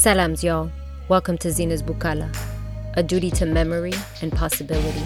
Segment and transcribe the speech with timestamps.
[0.00, 0.70] Salams, y'all.
[1.08, 2.34] Welcome to Zina's Bukala,
[2.94, 3.92] a duty to memory
[4.22, 5.02] and possibility.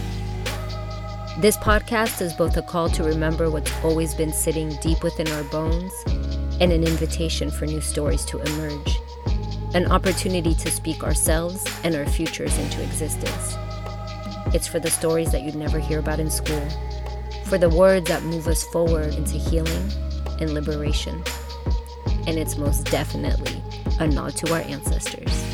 [1.41, 5.43] This podcast is both a call to remember what's always been sitting deep within our
[5.51, 5.93] bones
[6.61, 8.97] and an invitation for new stories to emerge,
[9.75, 13.57] an opportunity to speak ourselves and our futures into existence.
[14.55, 16.69] It's for the stories that you'd never hear about in school,
[17.47, 19.91] for the words that move us forward into healing
[20.39, 21.21] and liberation.
[22.29, 23.61] And it's most definitely
[24.01, 25.45] a nod to our ancestors.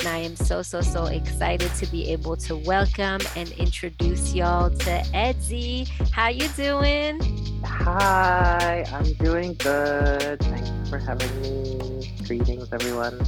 [0.00, 4.70] And I am so, so, so excited to be able to welcome and introduce y'all
[4.70, 5.88] to Edxi.
[6.10, 7.20] How you doing?
[7.64, 10.40] Hi, I'm doing good.
[10.40, 12.12] Thanks for having me.
[12.26, 13.20] Greetings, everyone.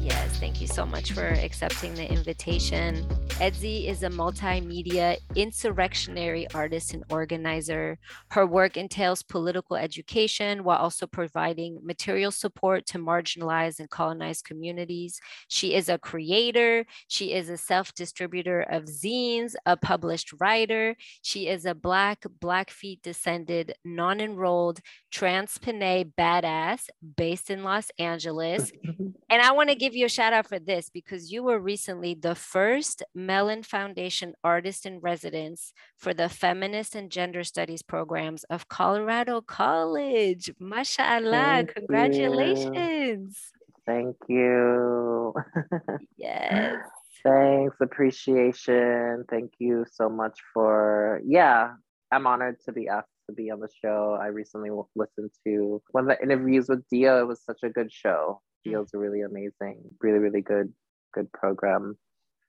[0.00, 3.06] Yes, thank you so much for accepting the invitation.
[3.38, 7.96] Edxi is a multimedia insurrectionary artist and organizer.
[8.32, 15.20] Her work entails political education while also providing material support to marginalized and colonized communities.
[15.46, 16.84] She is a creator.
[17.06, 20.96] She is a self distributor of zines, a published writer.
[21.22, 24.80] She is a Black, Blackfeet descended, non enrolled,
[25.12, 28.72] trans Pinay badass based in Los Angeles.
[29.30, 32.14] and I want to give you a shout out for this because you were recently
[32.14, 38.68] the first Mellon Foundation Artist in Residence for the Feminist and Gender Studies programs of
[38.68, 40.50] Colorado College.
[40.58, 43.52] MashaAllah, Thank congratulations.
[43.52, 43.82] You.
[43.84, 45.34] Thank you.
[46.16, 46.76] yes.
[47.22, 49.26] Thanks, appreciation.
[49.28, 51.72] Thank you so much for, yeah,
[52.10, 54.18] I'm honored to be asked to be on the show.
[54.18, 57.20] I recently listened to one of the interviews with Dio.
[57.20, 58.40] It was such a good show.
[58.66, 58.70] Mm.
[58.70, 60.72] Dio's really amazing, really, really good,
[61.12, 61.98] good program.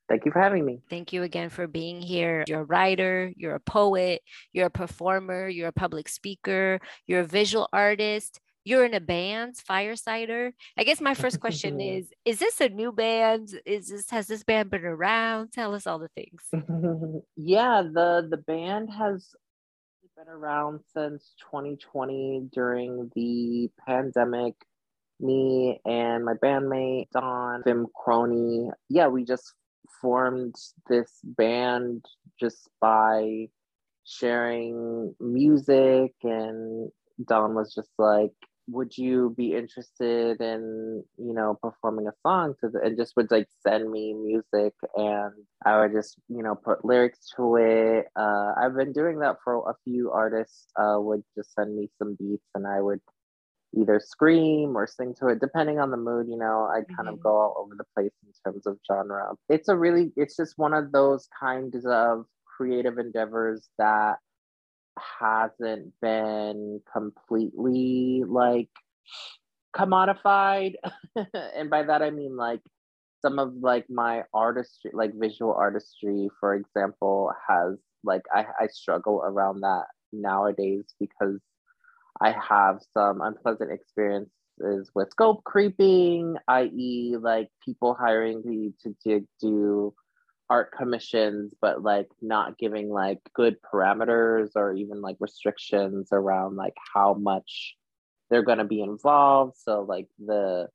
[0.09, 0.81] Thank you for having me.
[0.89, 2.43] Thank you again for being here.
[2.47, 7.27] You're a writer, you're a poet, you're a performer, you're a public speaker, you're a
[7.27, 10.51] visual artist, you're in a band, Fire Cider.
[10.77, 13.49] I guess my first question is Is this a new band?
[13.65, 15.51] Is this has this band been around?
[15.51, 16.41] Tell us all the things.
[17.35, 19.27] yeah, the the band has
[20.17, 24.55] been around since 2020 during the pandemic
[25.19, 28.69] me and my bandmate Don Vim Crony.
[28.89, 29.53] Yeah, we just
[30.01, 30.55] formed
[30.89, 32.05] this band
[32.39, 33.47] just by
[34.05, 36.91] sharing music and
[37.27, 38.31] Don was just like
[38.71, 43.31] would you be interested in you know performing a song to the, and just would
[43.31, 45.33] like send me music and
[45.65, 48.05] i would just you know put lyrics to it.
[48.15, 52.15] Uh, i've been doing that for a few artists uh, would just send me some
[52.19, 53.01] beats and i would
[53.77, 57.09] either scream or sing to it depending on the mood you know i kind mm-hmm.
[57.09, 60.57] of go all over the place in terms of genre it's a really it's just
[60.57, 64.17] one of those kinds of creative endeavors that
[65.19, 68.69] hasn't been completely like
[69.75, 70.73] commodified
[71.55, 72.61] and by that i mean like
[73.21, 79.21] some of like my artistry like visual artistry for example has like i, I struggle
[79.23, 81.39] around that nowadays because
[82.21, 89.27] I have some unpleasant experiences with scope creeping, i.e., like people hiring me to, to
[89.39, 89.93] do
[90.49, 96.73] art commissions, but like not giving like good parameters or even like restrictions around like
[96.93, 97.75] how much
[98.29, 99.55] they're going to be involved.
[99.57, 100.67] So like the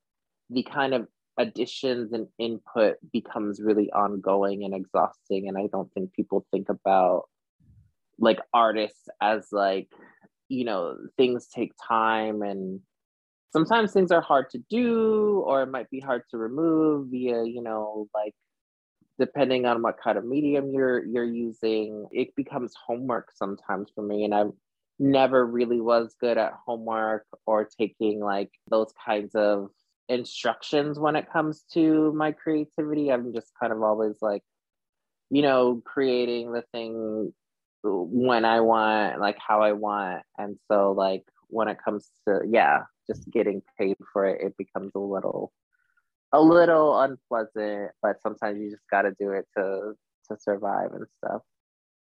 [0.51, 5.49] the kind of additions and input becomes really ongoing and exhausting.
[5.49, 7.25] And I don't think people think about
[8.19, 9.89] like artists as like
[10.49, 12.81] you know things take time and
[13.53, 17.63] sometimes things are hard to do or it might be hard to remove via you
[17.63, 18.35] know like
[19.19, 24.25] depending on what kind of medium you're you're using it becomes homework sometimes for me.
[24.25, 24.45] And i
[24.99, 29.71] never really was good at homework or taking like those kinds of
[30.09, 33.11] instructions when it comes to my creativity.
[33.11, 34.43] I'm just kind of always like
[35.31, 37.33] you know creating the thing
[37.85, 40.23] when I want, like how I want.
[40.39, 44.93] And so like when it comes to yeah, just getting paid for it, it becomes
[44.95, 45.53] a little
[46.33, 49.95] a little unpleasant, but sometimes you just gotta do it to
[50.31, 51.43] to survive and stuff.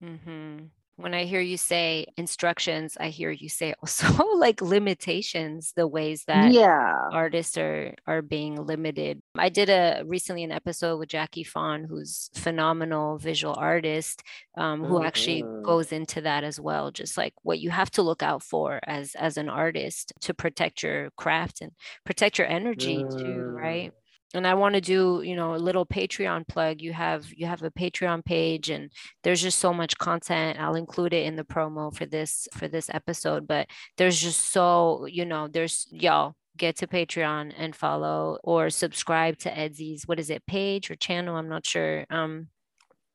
[0.03, 0.67] Mm-hmm
[0.97, 6.25] when I hear you say instructions, I hear you say also like limitations, the ways
[6.27, 9.21] that yeah artists are are being limited.
[9.37, 14.23] I did a recently an episode with Jackie Fawn, who's phenomenal visual artist,
[14.57, 15.07] um, who mm-hmm.
[15.07, 18.81] actually goes into that as well, just like what you have to look out for
[18.87, 21.73] as as an artist to protect your craft and
[22.05, 23.19] protect your energy mm.
[23.19, 23.93] too, right?
[24.37, 27.63] And i want to do you know a little patreon plug you have you have
[27.63, 28.91] a patreon page and
[29.25, 32.91] there's just so much content i'll include it in the promo for this for this
[32.93, 38.71] episode but there's just so you know there's y'all get to Patreon and follow or
[38.71, 41.37] subscribe to Edxi's what is it page or channel?
[41.37, 42.07] I'm not sure.
[42.11, 42.49] Um,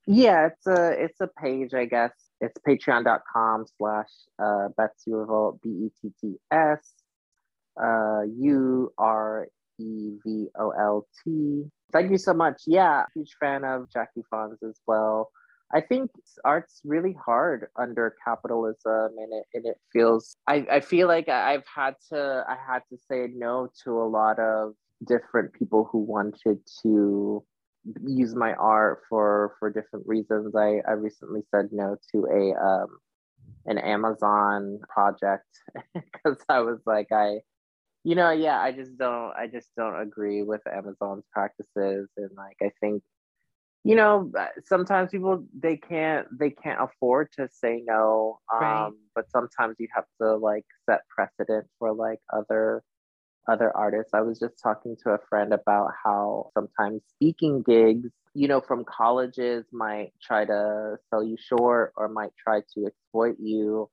[0.08, 2.12] yeah, it's a it's a page, I guess.
[2.40, 4.10] It's patreon.com slash
[4.40, 6.80] uh Betsy Revolt, B E T T S
[7.82, 9.48] uh U R
[9.82, 11.64] E V O L T.
[11.92, 12.64] Thank you so much.
[12.68, 15.30] Yeah, huge fan of Jackie Fawn's as well.
[15.74, 16.12] I think
[16.44, 21.64] art's really hard under capitalism and it, and it feels I, I feel like I've
[21.74, 24.74] had to I had to say no to a lot of
[25.08, 27.44] different people who wanted to
[28.06, 30.56] use my art for for different reasons.
[30.56, 32.98] I, I recently said no to a um
[33.66, 35.48] an Amazon project
[35.94, 37.40] because I was like I
[38.04, 42.58] you know yeah I just don't I just don't agree with Amazon's practices and like
[42.62, 43.04] I think
[43.84, 44.32] you know
[44.66, 48.92] sometimes people they can't they can't afford to say no um right.
[49.16, 52.84] but sometimes you have to like set precedent for like other
[53.48, 58.48] other artists i was just talking to a friend about how sometimes speaking gigs you
[58.48, 63.90] know from colleges might try to sell you short or might try to exploit you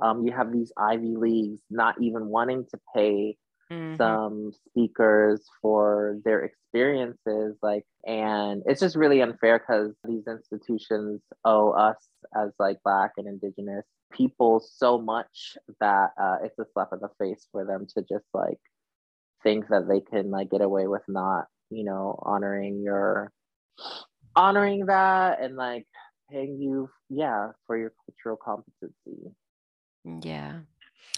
[0.00, 3.36] um, you have these ivy leagues not even wanting to pay
[3.72, 3.96] mm-hmm.
[3.96, 11.70] some speakers for their experiences like and it's just really unfair because these institutions owe
[11.70, 11.96] us
[12.36, 17.08] as like black and indigenous people so much that uh, it's a slap in the
[17.18, 18.58] face for them to just like
[19.42, 23.32] think that they can like get away with not you know honoring your
[24.36, 25.86] honoring that and like
[26.30, 29.34] paying you yeah for your cultural competency
[30.22, 30.60] yeah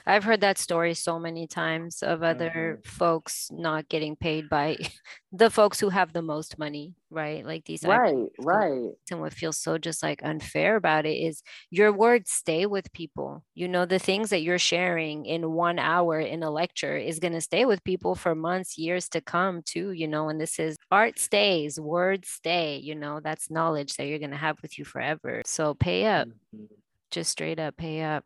[0.06, 2.88] I've heard that story so many times of other mm-hmm.
[2.88, 4.76] folks not getting paid by
[5.32, 7.44] the folks who have the most money, right?
[7.44, 8.90] Like these right, right.
[9.10, 13.44] And what feels so just like unfair about it is your words stay with people.
[13.54, 17.32] You know, the things that you're sharing in one hour in a lecture is going
[17.32, 19.92] to stay with people for months, years to come, too.
[19.92, 22.78] You know, and this is art stays, words stay.
[22.78, 25.42] You know, that's knowledge that you're going to have with you forever.
[25.46, 26.64] So pay up, mm-hmm.
[27.10, 28.24] just straight up pay up.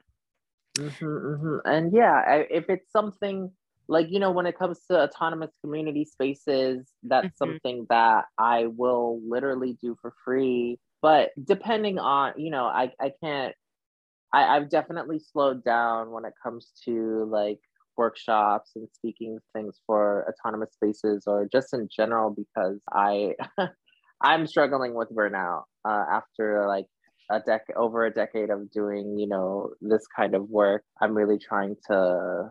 [0.79, 1.57] Mm-hmm, mm-hmm.
[1.65, 3.51] And yeah, if it's something
[3.89, 7.45] like, you know, when it comes to autonomous community spaces, that's mm-hmm.
[7.45, 10.79] something that I will literally do for free.
[11.01, 13.55] But depending on, you know, I, I can't,
[14.33, 17.61] I, I've definitely slowed down when it comes to like
[17.97, 23.35] workshops and speaking things for autonomous spaces or just in general because I
[24.21, 26.87] I'm struggling with burnout uh, after like
[27.31, 31.39] a decade over a decade of doing you know this kind of work i'm really
[31.39, 32.51] trying to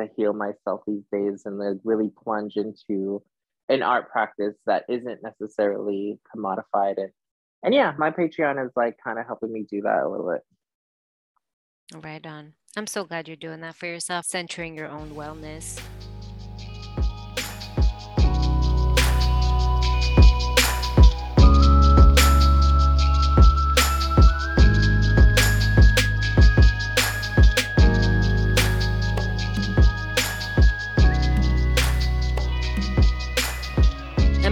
[0.00, 3.22] to heal myself these days and then really plunge into
[3.68, 6.94] an art practice that isn't necessarily commodified.
[6.96, 7.10] And
[7.62, 12.02] and yeah my patreon is like kind of helping me do that a little bit.
[12.04, 12.54] Right on.
[12.76, 15.80] I'm so glad you're doing that for yourself centering your own wellness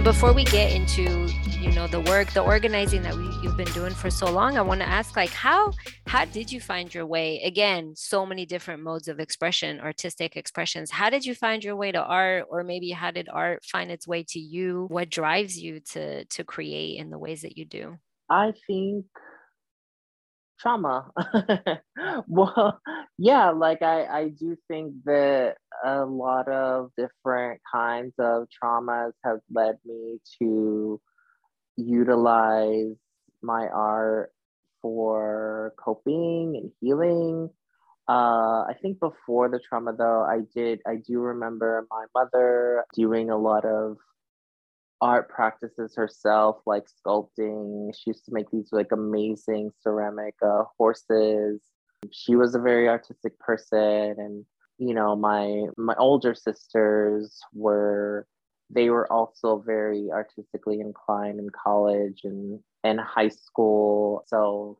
[0.09, 1.27] before we get into,
[1.59, 4.61] you know, the work, the organizing that we, you've been doing for so long, I
[4.63, 5.71] want to ask, like, how
[6.07, 7.39] how did you find your way?
[7.43, 10.89] Again, so many different modes of expression, artistic expressions.
[10.89, 14.07] How did you find your way to art, or maybe how did art find its
[14.07, 14.87] way to you?
[14.89, 17.99] What drives you to to create in the ways that you do?
[18.31, 19.05] I think
[20.59, 21.09] trauma.
[22.27, 22.79] well,
[23.17, 29.39] yeah, like I, I do think that a lot of different kinds of traumas have
[29.51, 31.01] led me to
[31.77, 32.95] utilize
[33.41, 34.31] my art
[34.81, 37.49] for coping and healing.
[38.07, 43.29] Uh, I think before the trauma, though, I did, I do remember my mother doing
[43.29, 43.97] a lot of
[45.01, 47.93] art practices herself, like sculpting.
[47.95, 51.61] She used to make these like amazing ceramic uh, horses.
[52.11, 54.45] She was a very artistic person, and
[54.77, 58.27] you know, my my older sisters were
[58.69, 64.23] they were also very artistically inclined in college and and high school.
[64.27, 64.77] So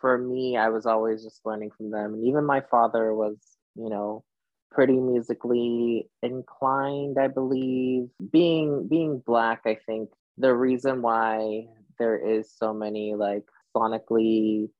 [0.00, 3.36] for me, I was always just learning from them, and even my father was,
[3.74, 4.24] you know,
[4.70, 8.08] pretty musically inclined, I believe.
[8.30, 11.66] Being being black, I think the reason why
[11.98, 13.44] there is so many like
[13.76, 14.70] sonically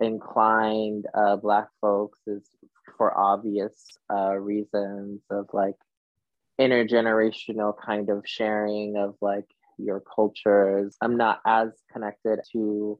[0.00, 2.48] inclined uh, black folks is
[2.96, 5.76] for obvious uh, reasons of like
[6.60, 9.46] intergenerational kind of sharing of like
[9.78, 10.96] your cultures.
[11.00, 12.98] I'm not as connected to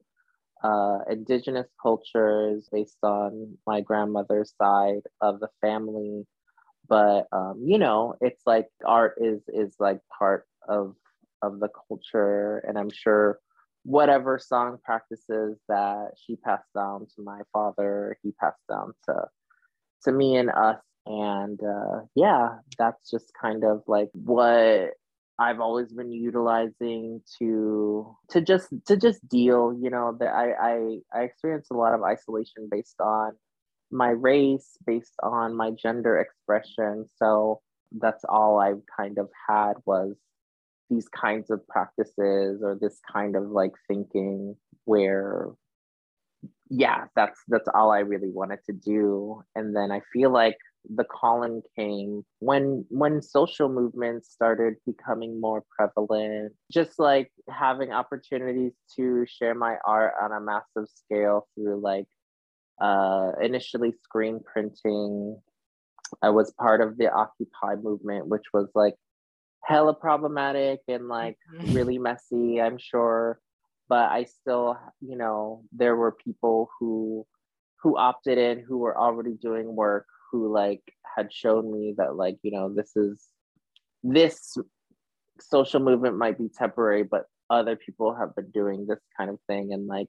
[0.63, 6.25] uh, indigenous cultures based on my grandmother's side of the family.
[6.87, 10.95] but um, you know it's like art is is like part of
[11.41, 13.39] of the culture and i'm sure
[13.83, 19.15] whatever song practices that she passed down to my father he passed down to
[20.03, 24.91] to me and us and uh, yeah that's just kind of like what
[25.39, 29.73] I've always been utilizing to to just to just deal.
[29.79, 33.33] You know, that I I I experience a lot of isolation based on
[33.91, 37.05] my race, based on my gender expression.
[37.17, 37.61] So
[37.99, 40.15] that's all I've kind of had was
[40.89, 44.55] these kinds of practices or this kind of like thinking
[44.85, 45.49] where
[46.69, 50.57] yeah that's that's all i really wanted to do and then i feel like
[50.95, 58.73] the calling came when when social movements started becoming more prevalent just like having opportunities
[58.95, 62.07] to share my art on a massive scale through like
[62.81, 65.37] uh initially screen printing
[66.21, 68.95] i was part of the occupy movement which was like
[69.65, 71.73] hella problematic and like mm-hmm.
[71.73, 73.39] really messy i'm sure
[73.89, 77.25] but i still you know there were people who
[77.81, 80.81] who opted in who were already doing work who like
[81.15, 83.25] had shown me that like you know this is
[84.03, 84.57] this
[85.39, 89.73] social movement might be temporary but other people have been doing this kind of thing
[89.73, 90.07] and like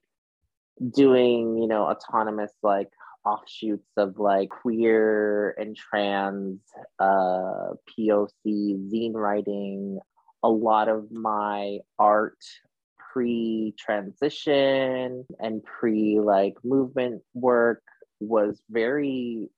[0.95, 2.89] doing you know autonomous like
[3.25, 6.59] offshoots of like queer and trans
[6.99, 9.99] uh poc zine writing
[10.43, 12.39] a lot of my art
[13.13, 17.83] pre transition and pre like movement work
[18.21, 19.51] was very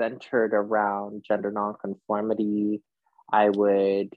[0.00, 2.82] centered around gender nonconformity.
[3.30, 4.14] I would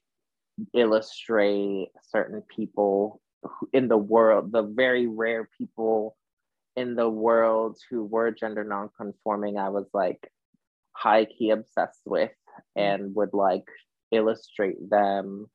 [0.74, 3.22] illustrate certain people
[3.74, 6.16] in the world, the very rare people
[6.76, 9.58] in the world who were gender nonconforming.
[9.58, 10.32] I was like
[10.94, 12.32] high key obsessed with
[12.76, 13.68] and would like
[14.12, 15.48] illustrate them.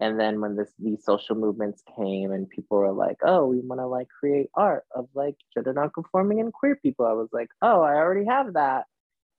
[0.00, 3.80] And then when this these social movements came and people were like, oh, we want
[3.80, 7.82] to like create art of like gender nonconforming and queer people, I was like, oh,
[7.82, 8.86] I already have that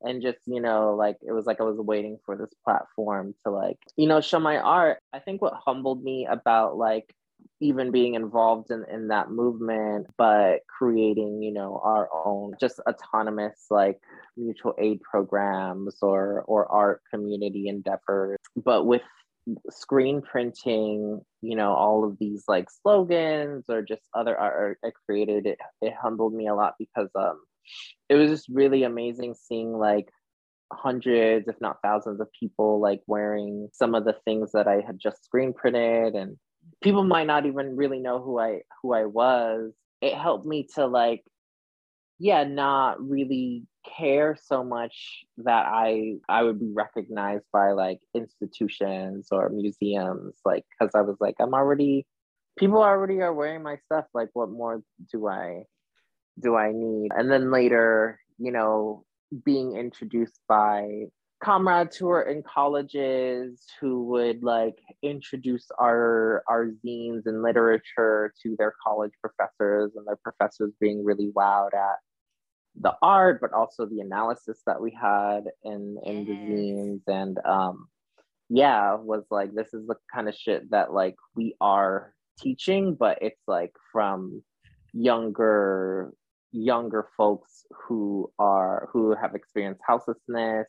[0.06, 3.52] and just you know like it was like i was waiting for this platform to
[3.52, 5.00] like you know show my art.
[5.14, 7.14] I think what humbled me about like
[7.60, 13.66] even being involved in, in that movement but creating you know our own just autonomous
[13.70, 14.00] like
[14.38, 18.38] mutual aid programs or or art community endeavors.
[18.56, 19.02] But with
[19.70, 25.46] screen printing you know all of these like slogans or just other art i created
[25.46, 27.40] it it humbled me a lot because um
[28.10, 30.10] it was just really amazing seeing like
[30.74, 34.98] hundreds if not thousands of people like wearing some of the things that i had
[35.00, 36.38] just screen printed and
[36.81, 39.72] people might not even really know who i who i was.
[40.01, 41.24] It helped me to like
[42.19, 43.63] yeah not really
[43.98, 50.63] care so much that i i would be recognized by like institutions or museums like
[50.72, 52.05] because i was like i'm already
[52.57, 54.81] people already are wearing my stuff like what more
[55.12, 55.63] do i
[56.39, 57.12] do I need?
[57.15, 59.06] And then later, you know,
[59.44, 61.06] being introduced by
[61.44, 68.56] comrades who are in colleges who would like introduce our our zines and literature to
[68.58, 71.98] their college professors and their professors being really wowed at
[72.80, 76.27] the art but also the analysis that we had in in yes.
[76.27, 77.88] the zines and um
[78.50, 83.18] yeah was like this is the kind of shit that like we are teaching but
[83.22, 84.42] it's like from
[84.94, 86.13] younger
[86.56, 90.68] younger folks who are who have experienced houselessness,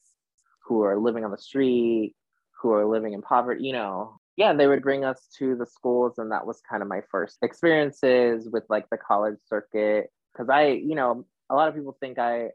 [0.64, 2.14] who are living on the street,
[2.60, 4.18] who are living in poverty, you know.
[4.36, 7.38] Yeah, they would bring us to the schools and that was kind of my first
[7.42, 12.18] experiences with like the college circuit cuz I, you know, a lot of people think
[12.18, 12.50] I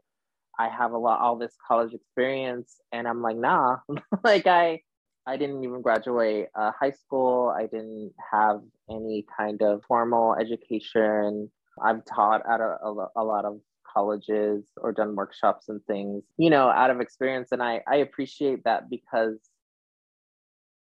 [0.58, 3.78] I have a lot all this college experience and I'm like, nah.
[4.24, 4.82] like I
[5.26, 7.48] I didn't even graduate uh, high school.
[7.56, 8.60] I didn't have
[8.90, 11.50] any kind of formal education.
[11.80, 13.60] I've taught at a, a, a lot of
[13.92, 17.52] colleges or done workshops and things, you know, out of experience.
[17.52, 19.38] And I, I appreciate that because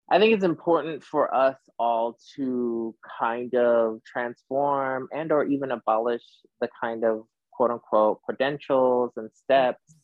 [0.10, 6.24] I think it's important for us all to kind of transform and or even abolish
[6.60, 9.96] the kind of quote unquote credentials and steps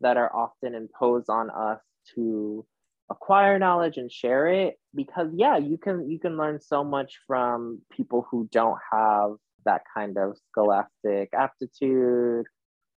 [0.00, 1.80] that are often imposed on us
[2.14, 2.64] to
[3.10, 7.80] acquire knowledge and share it because yeah you can you can learn so much from
[7.90, 9.32] people who don't have
[9.64, 12.46] that kind of scholastic aptitude.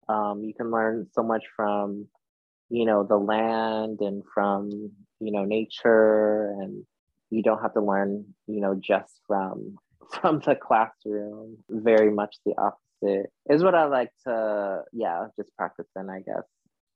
[0.08, 2.06] Um, you can learn so much from,
[2.68, 4.70] you know, the land and from,
[5.20, 6.84] you know, nature, and
[7.30, 9.76] you don't have to learn, you know, just from
[10.20, 11.58] from the classroom.
[11.68, 16.44] Very much the opposite is what I like to, yeah, just practice in, I guess.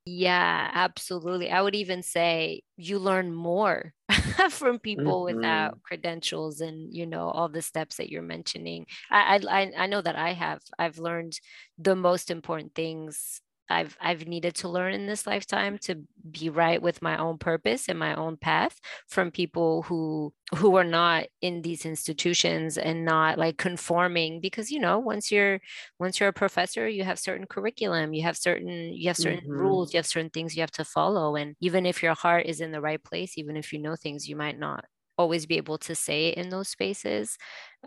[0.07, 1.51] Yeah, absolutely.
[1.51, 3.95] I would even say you learn more
[4.51, 5.75] from people Mm-hmm.
[5.75, 8.87] without credentials and you know all the steps that you're mentioning.
[9.11, 10.61] I, I I know that I have.
[10.79, 11.39] I've learned
[11.79, 13.41] the most important things
[13.71, 17.89] I've I've needed to learn in this lifetime to be right with my own purpose
[17.89, 18.79] and my own path
[19.09, 24.79] from people who who are not in these institutions and not like conforming because you
[24.79, 25.61] know once you're
[25.99, 29.55] once you're a professor you have certain curriculum you have certain you have certain Mm-hmm.
[29.57, 32.61] rules you have certain things you have to follow and even if your heart is
[32.61, 34.85] in the right place even if you know things you might not
[35.17, 37.39] always be able to say it in those spaces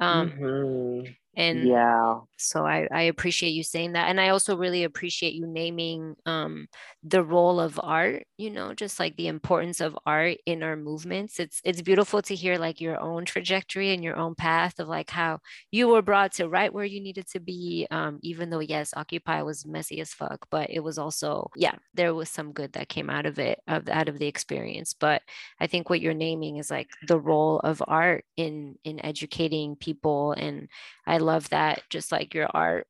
[0.02, 1.12] um Mm-hmm.
[1.36, 2.22] and Yeah.
[2.38, 6.68] so I, I appreciate you saying that and i also really appreciate you naming um,
[7.04, 11.40] the role of art you know just like the importance of art in our movements
[11.40, 15.10] it's it's beautiful to hear like your own trajectory and your own path of like
[15.10, 15.40] how
[15.72, 19.42] you were brought to right where you needed to be um, even though yes occupy
[19.42, 23.10] was messy as fuck but it was also yeah there was some good that came
[23.10, 25.22] out of it of out of the experience but
[25.60, 29.87] i think what you're naming is like the role of art in in educating people
[30.34, 30.70] and
[31.06, 32.88] I love that just like your art,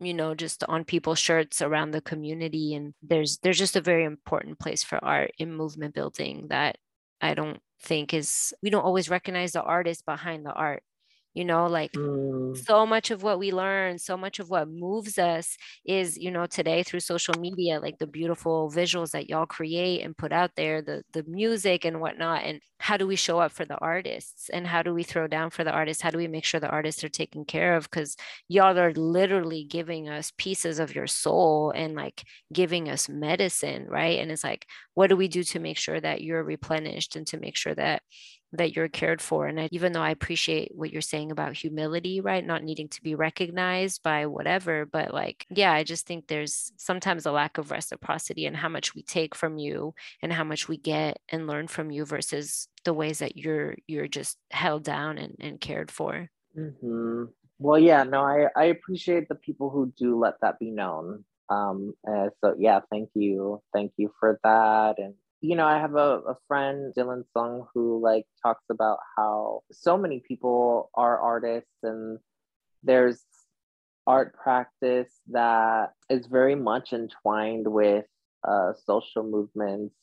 [0.00, 2.74] you know, just on people's shirts around the community.
[2.74, 6.78] And there's there's just a very important place for art in movement building that
[7.20, 10.82] I don't think is we don't always recognize the artist behind the art.
[11.34, 15.18] You know, like Mm, so much of what we learn so much of what moves
[15.18, 20.02] us is you know today through social media like the beautiful visuals that y'all create
[20.04, 23.52] and put out there the the music and whatnot and how do we show up
[23.52, 24.48] for the artists?
[24.50, 26.02] And how do we throw down for the artists?
[26.02, 27.84] How do we make sure the artists are taken care of?
[27.84, 28.16] Because
[28.48, 34.18] y'all are literally giving us pieces of your soul and like giving us medicine right?
[34.18, 37.38] And it's like what do we do to make sure that you're replenished and to
[37.38, 38.02] make sure that
[38.52, 39.46] that you're cared for.
[39.46, 42.44] And I, even though I appreciate what you're saying about humility, right?
[42.44, 47.26] Not needing to be recognized by whatever, but like, yeah, I just think there's sometimes
[47.26, 50.76] a lack of reciprocity and how much we take from you and how much we
[50.76, 55.36] get and learn from you versus the ways that you're you're just held down and,
[55.40, 56.28] and cared for.
[56.54, 57.24] hmm
[57.58, 61.24] Well, yeah, no, I, I appreciate the people who do let that be known.
[61.48, 64.98] Um, uh, so yeah, thank you, thank you for that.
[64.98, 69.62] And you know, I have a, a friend, Dylan Sung, who like talks about how
[69.72, 72.18] so many people are artists and
[72.84, 73.22] there's
[74.06, 78.04] art practice that is very much entwined with
[78.46, 79.94] uh, social movements.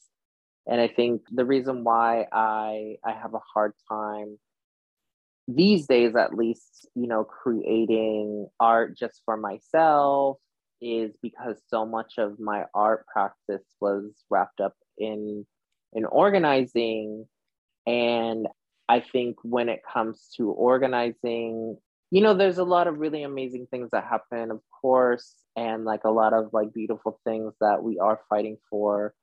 [0.67, 4.38] And I think the reason why I I have a hard time
[5.47, 10.38] these days at least, you know, creating art just for myself
[10.82, 15.46] is because so much of my art practice was wrapped up in
[15.94, 17.26] in organizing.
[17.86, 18.48] And
[18.88, 21.78] I think when it comes to organizing,
[22.12, 26.04] you know, there's a lot of really amazing things that happen, of course, and like
[26.06, 29.13] a lot of like beautiful things that we are fighting for,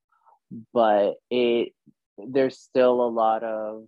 [0.73, 1.73] but it
[2.19, 3.87] there's still a lot of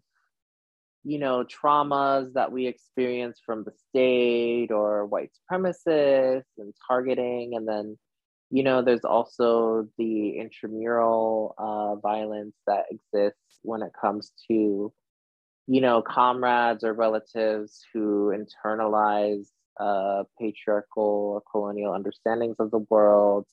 [1.05, 7.55] you know, traumas that we experience from the state or white supremacists and targeting.
[7.57, 7.99] And then,
[8.51, 14.93] you know, there's also the intramural uh, violence that exists when it comes to,
[15.67, 23.47] you know, comrades or relatives who internalize uh, patriarchal or colonial understandings of the world.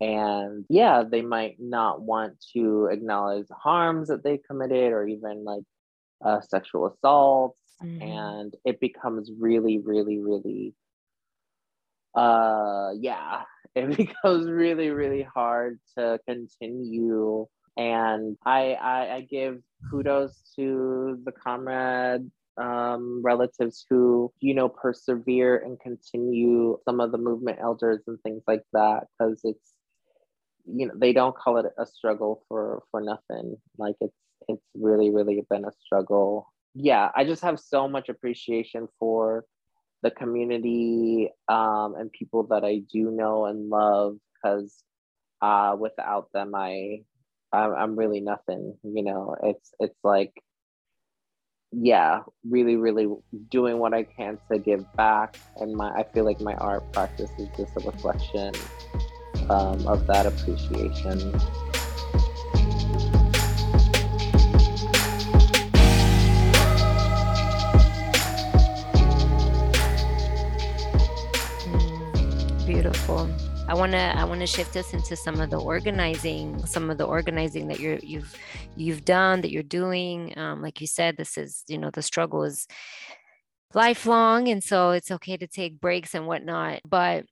[0.00, 5.64] And yeah, they might not want to acknowledge harms that they committed or even like
[6.24, 8.00] uh, sexual assaults, Mhm.
[8.00, 10.74] and it becomes really, really, really,
[12.14, 13.42] uh, yeah,
[13.74, 17.46] it becomes really, really hard to continue.
[17.76, 22.30] And I, I, I give kudos to the comrade
[22.60, 28.42] um, relatives who, you know, persevere and continue some of the movement elders and things
[28.46, 29.74] like that, because it's,
[30.66, 33.56] you know, they don't call it a struggle for for nothing.
[33.78, 34.16] Like it's
[34.50, 36.52] it's really, really been a struggle.
[36.74, 39.44] Yeah, I just have so much appreciation for
[40.02, 44.82] the community um, and people that I do know and love because
[45.42, 47.00] uh, without them, I
[47.52, 48.76] I'm, I'm really nothing.
[48.82, 50.32] You know, it's it's like
[51.72, 53.08] yeah, really, really
[53.48, 57.30] doing what I can to give back, and my I feel like my art practice
[57.38, 58.54] is just a reflection
[59.48, 61.34] um, of that appreciation.
[73.70, 76.98] I want to I want to shift us into some of the organizing, some of
[76.98, 78.34] the organizing that you're you've
[78.74, 80.36] you've done that you're doing.
[80.36, 82.66] Um, like you said, this is you know the struggle is
[83.72, 86.80] lifelong, and so it's okay to take breaks and whatnot.
[86.84, 87.26] But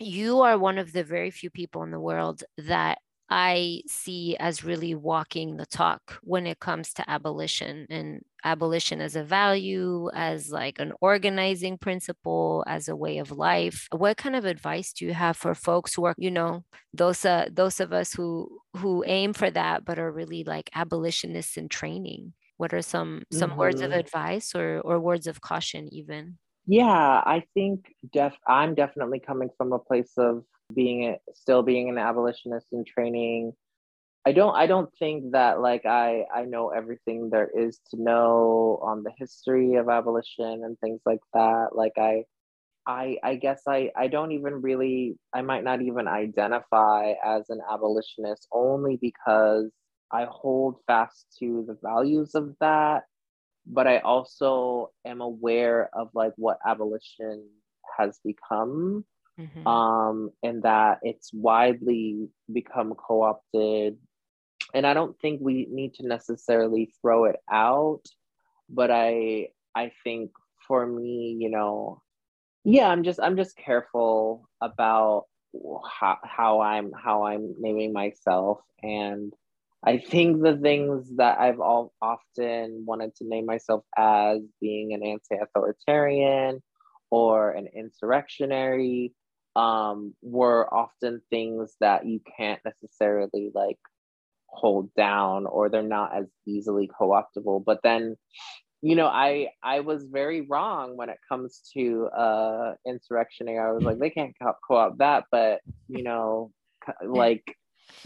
[0.00, 2.98] you are one of the very few people in the world that
[3.28, 9.16] I see as really walking the talk when it comes to abolition and abolition as
[9.16, 13.88] a value, as like an organizing principle, as a way of life.
[13.90, 17.48] What kind of advice do you have for folks who are, you know, those uh,
[17.52, 22.32] those of us who who aim for that but are really like abolitionists in training?
[22.58, 23.58] What are some some mm-hmm.
[23.58, 24.00] words of mm-hmm.
[24.00, 26.38] advice or or words of caution even?
[26.66, 31.98] Yeah, I think def I'm definitely coming from a place of being still being an
[31.98, 33.52] abolitionist in training.
[34.26, 38.80] I don't i don't think that like i i know everything there is to know
[38.82, 41.68] on the history of abolition and things like that.
[41.72, 42.24] Like i
[42.86, 47.60] i i guess i i don't even really i might not even identify as an
[47.72, 49.70] abolitionist only because
[50.12, 53.02] i hold fast to the values of that
[53.66, 57.44] but i also am aware of like what abolition
[57.98, 59.04] has become
[59.38, 59.66] mm-hmm.
[59.66, 63.98] um, and that it's widely become co opted.
[64.74, 68.02] And I don't think we need to necessarily throw it out,
[68.68, 70.30] but I I think
[70.66, 72.02] for me, you know,
[72.64, 75.24] yeah, I'm just I'm just careful about
[75.98, 79.32] how, how I'm how I'm naming myself and
[79.84, 85.04] I think the things that I've all often wanted to name myself as being an
[85.04, 86.60] anti-authoritarian
[87.10, 89.12] or an insurrectionary
[89.56, 93.78] um, were often things that you can't necessarily like
[94.46, 97.60] hold down or they're not as easily co-optable.
[97.60, 98.16] But then
[98.82, 103.82] you know i i was very wrong when it comes to uh insurrectionary i was
[103.82, 106.52] like they can't co-opt that but you know
[107.02, 107.56] like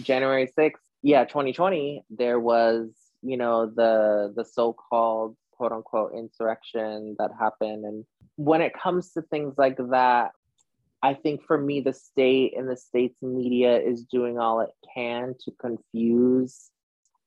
[0.00, 2.88] january 6th yeah 2020 there was
[3.20, 7.84] you know the the so-called quote unquote insurrection that happened.
[7.84, 8.04] And
[8.36, 10.30] when it comes to things like that
[11.02, 15.34] I think for me, the state and the state's media is doing all it can
[15.44, 16.70] to confuse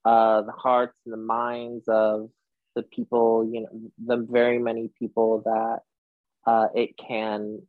[0.05, 2.29] uh, the hearts and the minds of
[2.75, 5.79] the people, you know, the very many people that
[6.45, 7.61] uh, it can,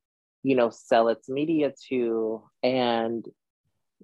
[0.42, 2.42] you know, sell its media to.
[2.62, 3.24] And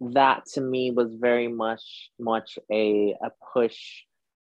[0.01, 4.05] that to me was very much, much a, a push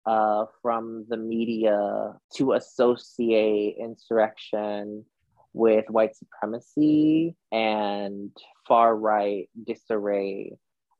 [0.05, 5.05] uh, from the media to associate insurrection
[5.53, 8.31] with white supremacy and
[8.67, 10.53] far right disarray.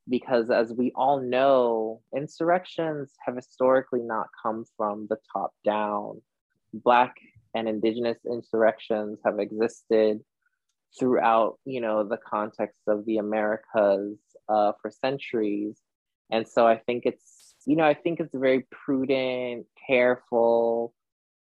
[0.07, 6.21] Because as we all know, insurrections have historically not come from the top down.
[6.73, 7.15] Black
[7.53, 10.19] and indigenous insurrections have existed
[10.99, 14.17] throughout, you know, the context of the Americas
[14.49, 15.79] uh, for centuries.
[16.31, 20.93] And so I think it's, you know, I think it's very prudent, careful,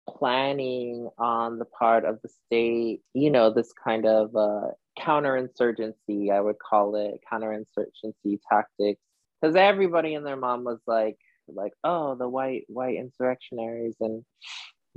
[0.10, 6.42] planning on the part of the state, you know, this kind of uh, counterinsurgency, I
[6.42, 9.02] would call it counterinsurgency tactics,
[9.42, 14.24] because everybody and their mom was like, like, oh, the white white insurrectionaries, and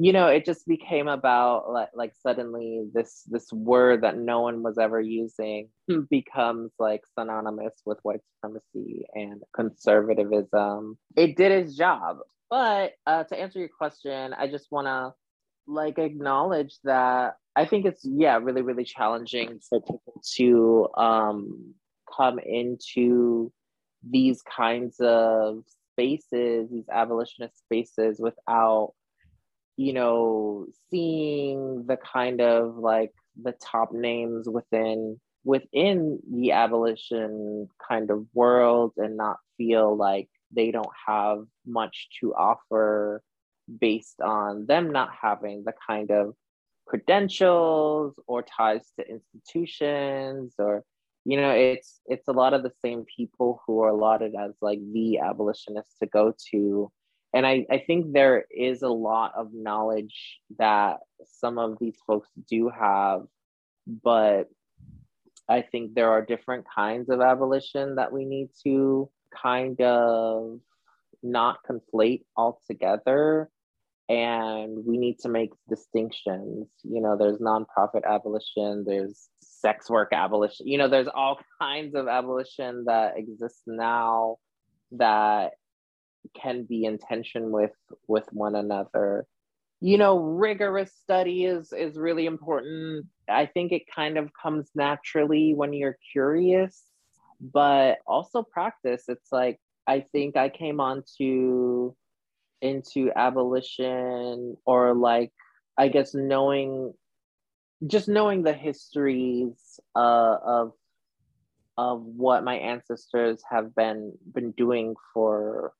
[0.01, 4.62] you know, it just became about like like suddenly this this word that no one
[4.62, 5.68] was ever using
[6.11, 10.97] becomes like synonymous with white supremacy and conservatism.
[11.16, 12.18] It did its job.
[12.51, 15.15] But uh, to answer your question, I just want to
[15.67, 21.75] like acknowledge that I think it's yeah really really challenging for people to um,
[22.17, 23.53] come into
[24.09, 28.95] these kinds of spaces, these abolitionist spaces, without
[29.77, 38.11] you know seeing the kind of like the top names within within the abolition kind
[38.11, 43.23] of world and not feel like they don't have much to offer
[43.81, 46.35] based on them not having the kind of
[46.87, 50.83] credentials or ties to institutions or
[51.27, 54.81] you know it's it's a lot of the same people who are lauded as like
[54.93, 56.91] the abolitionists to go to.
[57.35, 62.31] And I, I think there is a lot of knowledge that some of these folks
[62.49, 63.27] do have
[64.03, 64.49] but
[65.49, 70.61] i think there are different kinds of abolition that we need to kind of
[71.23, 73.51] not conflate altogether.
[74.09, 76.69] And we need to make distinctions.
[76.83, 82.09] You know there's nonprofit abolition there's sex work abolition you know there's all kinds of
[82.09, 84.37] abolition that exists now
[84.93, 85.53] that
[86.35, 87.73] can be in tension with
[88.07, 89.27] with one another.
[89.81, 93.07] You know rigorous study is is really important.
[93.29, 96.83] I think it kind of comes naturally when you're curious
[97.40, 101.94] but also practice it's like i think i came on to
[102.61, 105.33] into abolition or like
[105.79, 106.92] i guess knowing
[107.87, 110.72] just knowing the histories uh, of
[111.77, 115.72] of what my ancestors have been been doing for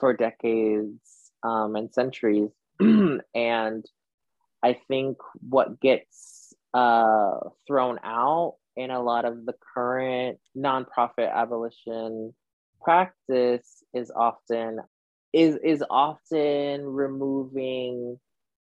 [0.00, 2.50] for decades um, and centuries.
[3.34, 3.84] And
[4.62, 12.34] i think what gets uh, thrown out in a lot of the current nonprofit abolition
[12.82, 14.80] practice is often
[15.32, 18.18] is is often removing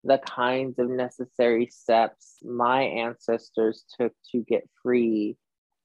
[0.03, 5.35] the kinds of necessary steps my ancestors took to get free.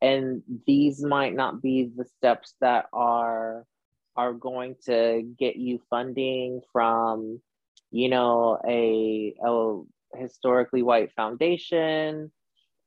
[0.00, 3.64] And these might not be the steps that are
[4.16, 7.40] are going to get you funding from
[7.90, 12.30] you know a, a historically white foundation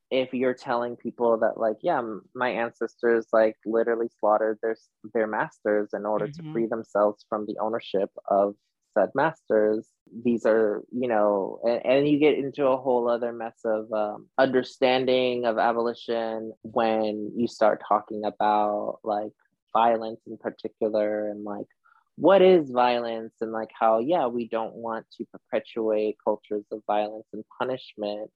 [0.10, 2.02] if you're telling people that like yeah
[2.34, 4.76] my ancestors like literally slaughtered their
[5.14, 6.48] their masters in order mm-hmm.
[6.48, 8.56] to free themselves from the ownership of
[8.98, 9.88] said masters
[10.24, 14.28] these are you know and, and you get into a whole other mess of um,
[14.38, 19.32] understanding of abolition when you start talking about like
[19.74, 21.68] violence in particular and like
[22.16, 27.28] what is violence and like how yeah we don't want to perpetuate cultures of violence
[27.34, 28.32] and punishment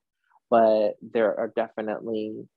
[0.52, 2.48] but there are definitely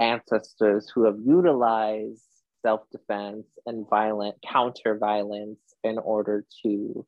[0.00, 2.24] ancestors who have utilized
[2.62, 7.06] self-defense and violent counter violence in order to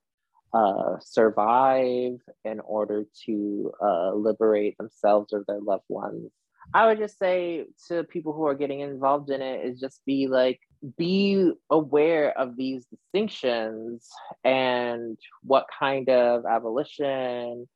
[0.52, 6.30] uh, survive in order to uh, liberate themselves or their loved ones.
[6.74, 10.28] I would just say to people who are getting involved in it is just be
[10.28, 10.60] like,
[10.96, 14.08] be aware of these distinctions
[14.44, 17.66] and what kind of abolition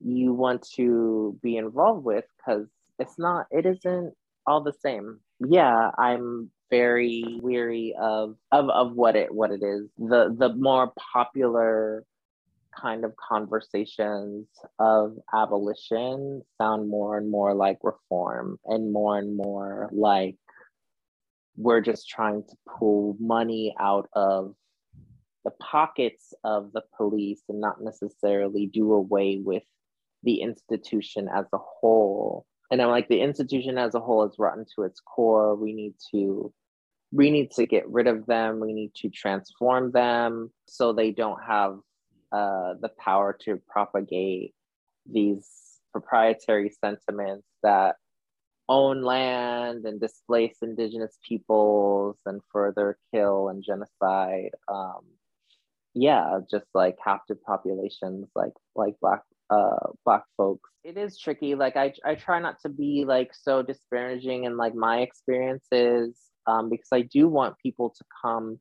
[0.00, 2.66] you want to be involved with because
[2.98, 4.14] it's not, it isn't
[4.46, 5.20] all the same.
[5.40, 9.88] Yeah, I'm very weary of, of of what it what it is.
[9.98, 12.04] The the more popular
[12.76, 14.46] kind of conversations
[14.78, 20.36] of abolition sound more and more like reform and more and more like
[21.56, 24.54] we're just trying to pull money out of
[25.44, 29.62] the pockets of the police and not necessarily do away with
[30.22, 34.64] the institution as a whole and I'm like the institution as a whole is rotten
[34.74, 35.54] to its core.
[35.54, 36.52] We need to
[37.12, 38.60] we need to get rid of them.
[38.60, 41.78] We need to transform them so they don't have
[42.32, 44.54] uh, the power to propagate
[45.10, 45.48] these
[45.92, 47.96] proprietary sentiments that
[48.68, 54.50] own land and displace indigenous peoples and further kill and genocide.
[54.66, 55.04] Um,
[55.94, 60.70] yeah, just like captive populations like like black uh black folks.
[60.84, 61.54] It is tricky.
[61.54, 66.70] Like i i try not to be like so disparaging in like my experiences um
[66.70, 68.58] because i do want people to come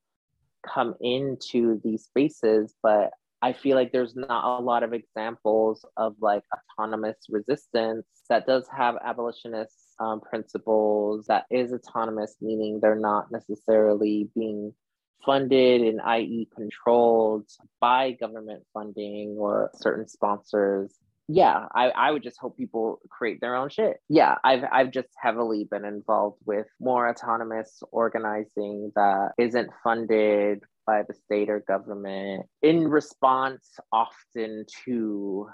[0.68, 6.16] come into these spaces but i feel like there's not a lot of examples of
[6.20, 6.44] like
[6.80, 14.28] autonomous resistance that does have abolitionist um, principles that is autonomous meaning they're not necessarily
[14.36, 14.74] being
[15.26, 16.48] funded and i.e.
[16.56, 17.50] controlled
[17.80, 20.94] by government funding or certain sponsors.
[21.28, 23.98] Yeah, I, I would just hope people create their own shit.
[24.10, 31.02] Yeah, I've I've just heavily been involved with more autonomous organizing that isn't funded by
[31.08, 35.48] the state or government in response often to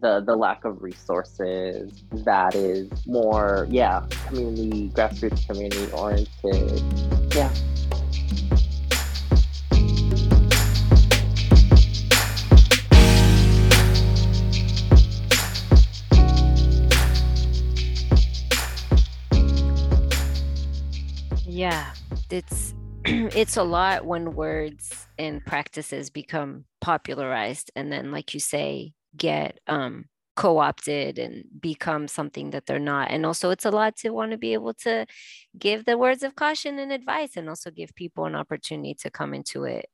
[0.00, 6.80] the the lack of resources that is more yeah community grassroots community oriented
[7.34, 7.52] yeah
[21.72, 21.94] yeah
[22.30, 28.92] it's it's a lot when words and practices become popularized and then like you say
[29.16, 30.04] get um
[30.36, 33.10] co-opted and become something that they're not.
[33.10, 35.06] And also it's a lot to want to be able to
[35.58, 39.34] give the words of caution and advice and also give people an opportunity to come
[39.34, 39.86] into it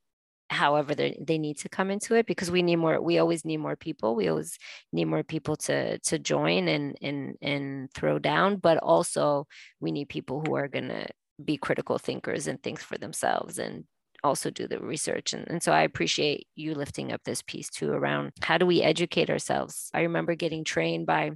[0.50, 3.58] however they, they need to come into it because we need more we always need
[3.58, 4.14] more people.
[4.14, 4.58] We always
[4.92, 9.46] need more people to to join and and and throw down but also
[9.80, 11.06] we need people who are to
[11.42, 13.84] be critical thinkers and think for themselves and
[14.24, 15.32] also do the research.
[15.32, 18.82] And, and so I appreciate you lifting up this piece too around how do we
[18.82, 19.90] educate ourselves?
[19.94, 21.32] I remember getting trained by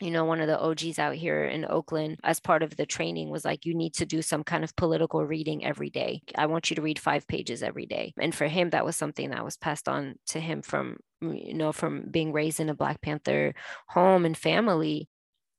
[0.00, 3.30] you know one of the og's out here in oakland as part of the training
[3.30, 6.68] was like you need to do some kind of political reading every day i want
[6.68, 9.56] you to read five pages every day and for him that was something that was
[9.56, 13.54] passed on to him from you know from being raised in a black panther
[13.88, 15.08] home and family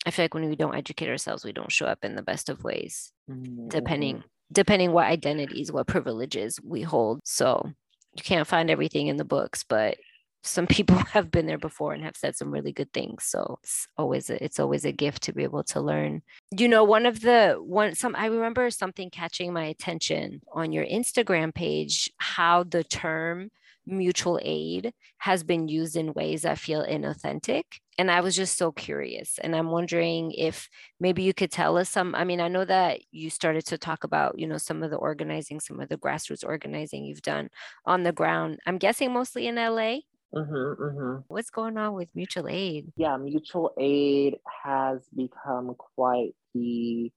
[0.05, 2.49] I feel like when we don't educate ourselves, we don't show up in the best
[2.49, 3.69] of ways, mm-hmm.
[3.69, 7.19] depending depending what identities, what privileges we hold.
[7.23, 7.71] So
[8.15, 9.97] you can't find everything in the books, but
[10.45, 13.87] some people have been there before and have said some really good things so it's
[13.97, 16.21] always a, it's always a gift to be able to learn
[16.55, 20.85] you know one of the one some i remember something catching my attention on your
[20.85, 23.49] instagram page how the term
[23.85, 27.63] mutual aid has been used in ways that feel inauthentic
[27.97, 30.69] and i was just so curious and i'm wondering if
[30.99, 34.03] maybe you could tell us some i mean i know that you started to talk
[34.03, 37.49] about you know some of the organizing some of the grassroots organizing you've done
[37.85, 39.97] on the ground i'm guessing mostly in la
[40.35, 41.21] Mm-hmm, mm-hmm.
[41.27, 42.91] What's going on with mutual aid?
[42.97, 47.11] Yeah, mutual aid has become quite the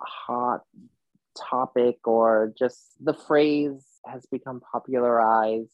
[0.00, 0.62] hot
[1.36, 5.72] topic, or just the phrase has become popularized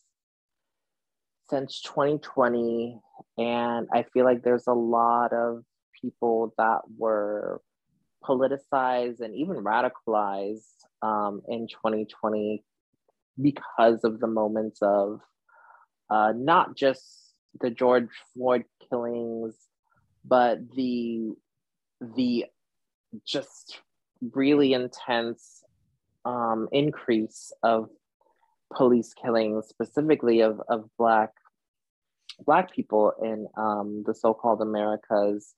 [1.48, 3.00] since 2020.
[3.38, 5.62] And I feel like there's a lot of
[6.00, 7.60] people that were
[8.24, 10.62] politicized and even radicalized
[11.02, 12.64] um, in 2020
[13.40, 15.20] because of the moments of
[16.10, 19.54] uh, not just the George Floyd killings,
[20.24, 21.32] but the
[22.00, 22.46] the
[23.26, 23.80] just
[24.32, 25.62] really intense
[26.24, 27.88] um, increase of
[28.74, 31.30] police killings, specifically of, of black
[32.44, 35.54] black people in um, the so-called Americas,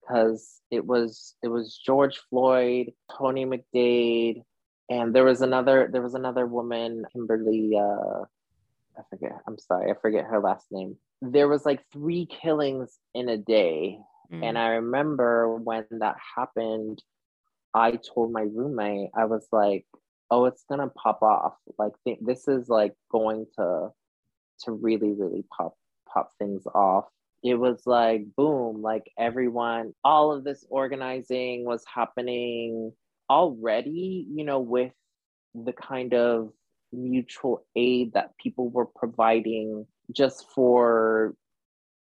[0.00, 4.42] because it was it was George Floyd, Tony McDade,
[4.88, 7.72] and there was another there was another woman, Kimberly.
[7.76, 8.24] Uh,
[8.98, 9.32] I forget.
[9.46, 10.96] I'm sorry, I forget her last name.
[11.22, 13.98] There was like three killings in a day,
[14.32, 14.44] mm.
[14.44, 17.02] and I remember when that happened.
[17.74, 19.84] I told my roommate, I was like,
[20.30, 21.54] "Oh, it's gonna pop off.
[21.78, 23.90] Like th- this is like going to
[24.64, 25.74] to really, really pop
[26.12, 27.06] pop things off."
[27.42, 32.92] It was like boom, like everyone, all of this organizing was happening
[33.30, 34.26] already.
[34.30, 34.92] You know, with
[35.54, 36.52] the kind of
[36.92, 41.34] mutual aid that people were providing just for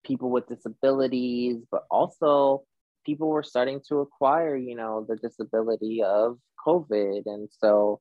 [0.05, 2.65] people with disabilities, but also
[3.05, 7.23] people were starting to acquire, you know, the disability of COVID.
[7.27, 8.01] And so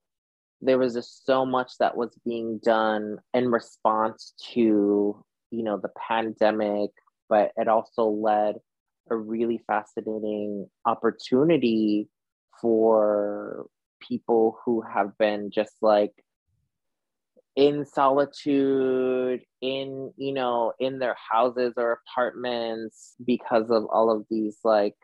[0.62, 5.91] there was just so much that was being done in response to, you know, the
[6.08, 6.91] pandemic,
[7.30, 8.56] but it also led
[9.10, 12.10] a really fascinating opportunity
[12.62, 13.68] for
[14.00, 16.13] people who have been just like
[17.56, 24.58] in solitude in you know in their houses or apartments because of all of these
[24.63, 24.96] like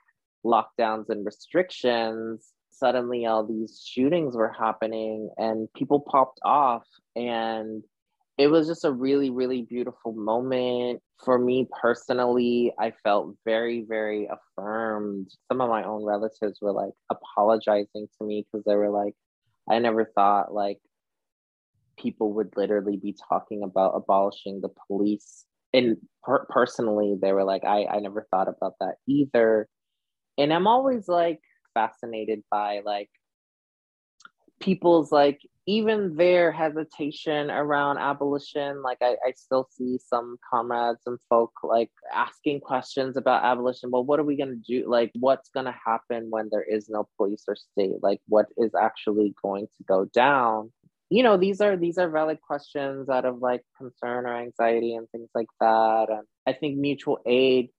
[0.46, 6.84] lockdowns and restrictions suddenly all these shootings were happening and people popped off
[7.16, 7.84] and
[8.38, 14.28] it was just a really really beautiful moment for me personally i felt very very
[14.28, 19.14] affirmed some of my own relatives were like apologizing to me because they were like
[19.70, 20.80] i never thought like
[22.02, 25.46] people would literally be talking about abolishing the police.
[25.74, 29.68] And per- personally, they were like, I, I never thought about that either.
[30.38, 31.40] And I'm always like
[31.74, 33.10] fascinated by like
[34.62, 38.82] people's like even their hesitation around abolition.
[38.82, 43.92] Like I, I still see some comrades and folk like asking questions about abolition.
[43.92, 44.90] Well what are we going to do?
[44.90, 48.02] Like what's going to happen when there is no police or state?
[48.02, 50.72] Like what is actually going to go down?
[51.10, 55.10] You know these are these are valid questions out of like concern or anxiety and
[55.10, 56.08] things like that.
[56.10, 57.70] And i think mutual aid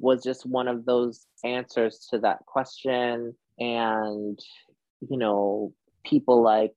[0.00, 3.34] was just one of those answers to that question.
[3.58, 4.38] And
[5.08, 5.72] you know
[6.04, 6.74] people like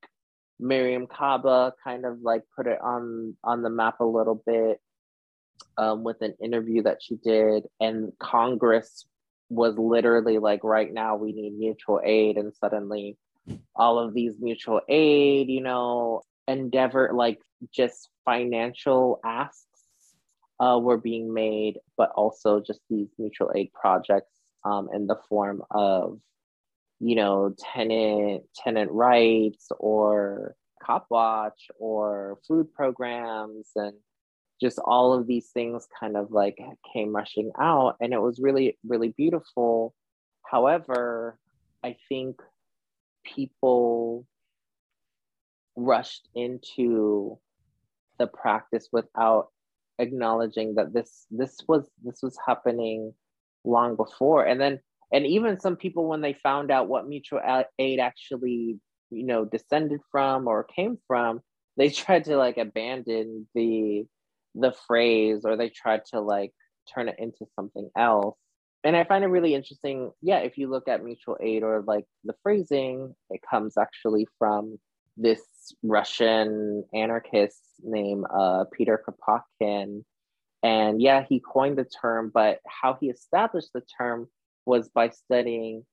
[0.61, 4.79] Mariame Kaba kind of like put it on on the map a little bit
[5.77, 7.63] um, with an interview that she did.
[7.79, 9.05] And Congress
[9.49, 12.37] was literally like right now we need mutual aid.
[12.37, 13.17] And suddenly
[13.75, 17.39] all of these mutual aid, you know, endeavor, like
[17.71, 19.65] just financial asks
[20.63, 24.31] uh, were being made, but also just these mutual aid projects
[24.63, 26.19] um, in the form of,
[26.99, 33.93] you know, tenant tenant rights or cop watch or food programs and
[34.61, 36.57] just all of these things kind of like
[36.93, 39.93] came rushing out and it was really really beautiful.
[40.43, 41.37] However
[41.83, 42.39] i think
[43.23, 44.25] people
[45.75, 47.37] rushed into
[48.19, 49.49] the practice without
[49.99, 53.13] acknowledging that this this was this was happening
[53.63, 54.79] long before and then
[55.11, 57.39] and even some people when they found out what mutual
[57.79, 58.79] aid actually
[59.11, 61.39] you know descended from or came from
[61.77, 64.05] they tried to like abandon the
[64.55, 66.51] the phrase or they tried to like
[66.93, 68.37] turn it into something else
[68.83, 70.11] and I find it really interesting.
[70.21, 74.77] Yeah, if you look at mutual aid or like the phrasing, it comes actually from
[75.15, 75.41] this
[75.83, 80.03] Russian anarchist named uh, Peter Kropotkin.
[80.61, 84.27] And yeah, he coined the term, but how he established the term
[84.65, 85.85] was by studying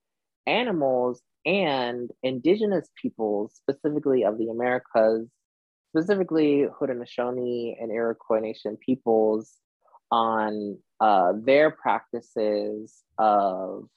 [0.47, 5.27] animals and indigenous peoples, specifically of the Americas,
[5.89, 9.57] specifically Haudenosaunee and Iroquois Nation peoples,
[10.11, 13.87] on uh, their practices of,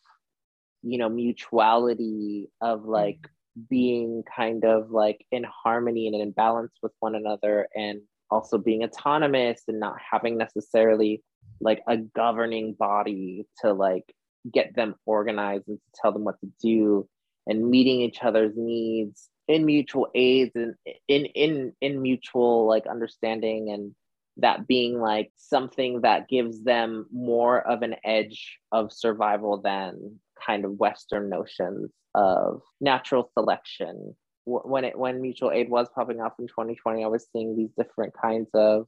[0.82, 3.28] you know, mutuality, of like
[3.68, 8.00] being kind of like in harmony and in balance with one another and
[8.30, 11.22] also being autonomous and not having necessarily
[11.60, 14.04] like a governing body to like
[14.52, 17.08] get them organized and to tell them what to do
[17.46, 20.74] and meeting each other's needs in mutual aids and
[21.08, 23.94] in in in mutual like understanding and
[24.38, 30.64] that being like something that gives them more of an edge of survival than kind
[30.64, 34.16] of western notions of natural selection.
[34.46, 38.12] When it when mutual aid was popping up in 2020 i was seeing these different
[38.12, 38.86] kinds of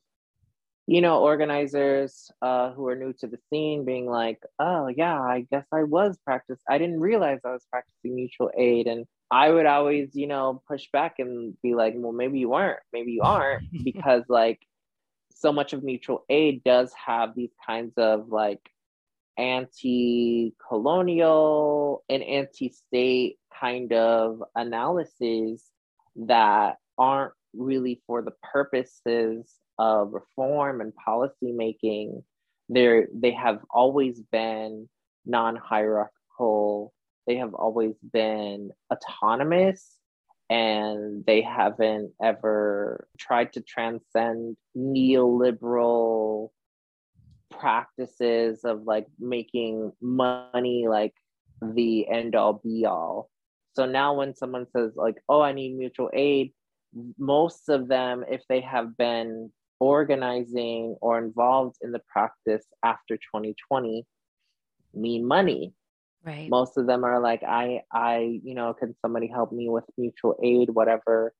[0.86, 5.46] you know organizers uh, who are new to the scene being like oh yeah i
[5.50, 8.86] guess i was practice i didn't realize i was practicing mutual aid.
[8.86, 12.78] And i would always you know push back and be like well maybe you weren't
[12.92, 14.60] maybe you aren't because like
[15.38, 18.70] so much of mutual aid does have these kinds of like
[19.36, 25.62] anti-colonial and anti-state kind of analyses
[26.16, 32.24] that aren't really for the purposes of reform and policy making.
[32.70, 34.88] They're, they have always been
[35.26, 36.94] non-hierarchical.
[37.26, 39.98] They have always been autonomous
[40.48, 46.50] and they haven't ever tried to transcend neoliberal
[47.50, 51.14] practices of like making money like
[51.62, 53.30] the end all be all.
[53.74, 56.52] So now when someone says like, "Oh, I need mutual aid,"
[57.18, 64.06] most of them if they have been organizing or involved in the practice after 2020
[64.94, 65.74] need money.
[66.26, 66.50] Right.
[66.50, 70.36] Most of them are like, I I, you know, can somebody help me with mutual
[70.42, 71.32] aid whatever.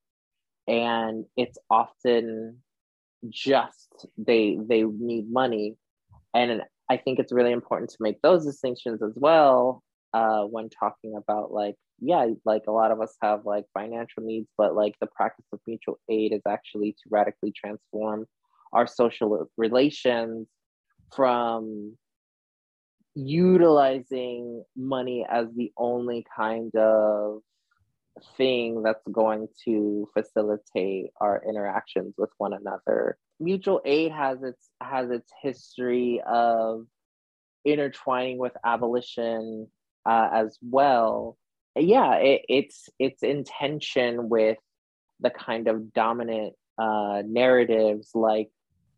[0.69, 2.59] And it's often
[3.29, 5.77] just they they need money
[6.35, 9.83] and I think it's really important to make those distinctions as well
[10.13, 14.49] uh, when talking about like, yeah, like a lot of us have like financial needs,
[14.57, 18.27] but like the practice of mutual aid is actually to radically transform
[18.73, 20.47] our social relations
[21.15, 21.97] from
[23.17, 27.41] utilizing money as the only kind of
[28.37, 33.17] thing that's going to facilitate our interactions with one another.
[33.41, 36.87] Mutual aid has its has its history of
[37.65, 39.69] intertwining with abolition
[40.05, 41.39] uh, as well.
[41.75, 44.59] Yeah it, it's it's intention with
[45.21, 48.51] the kind of dominant uh, narratives like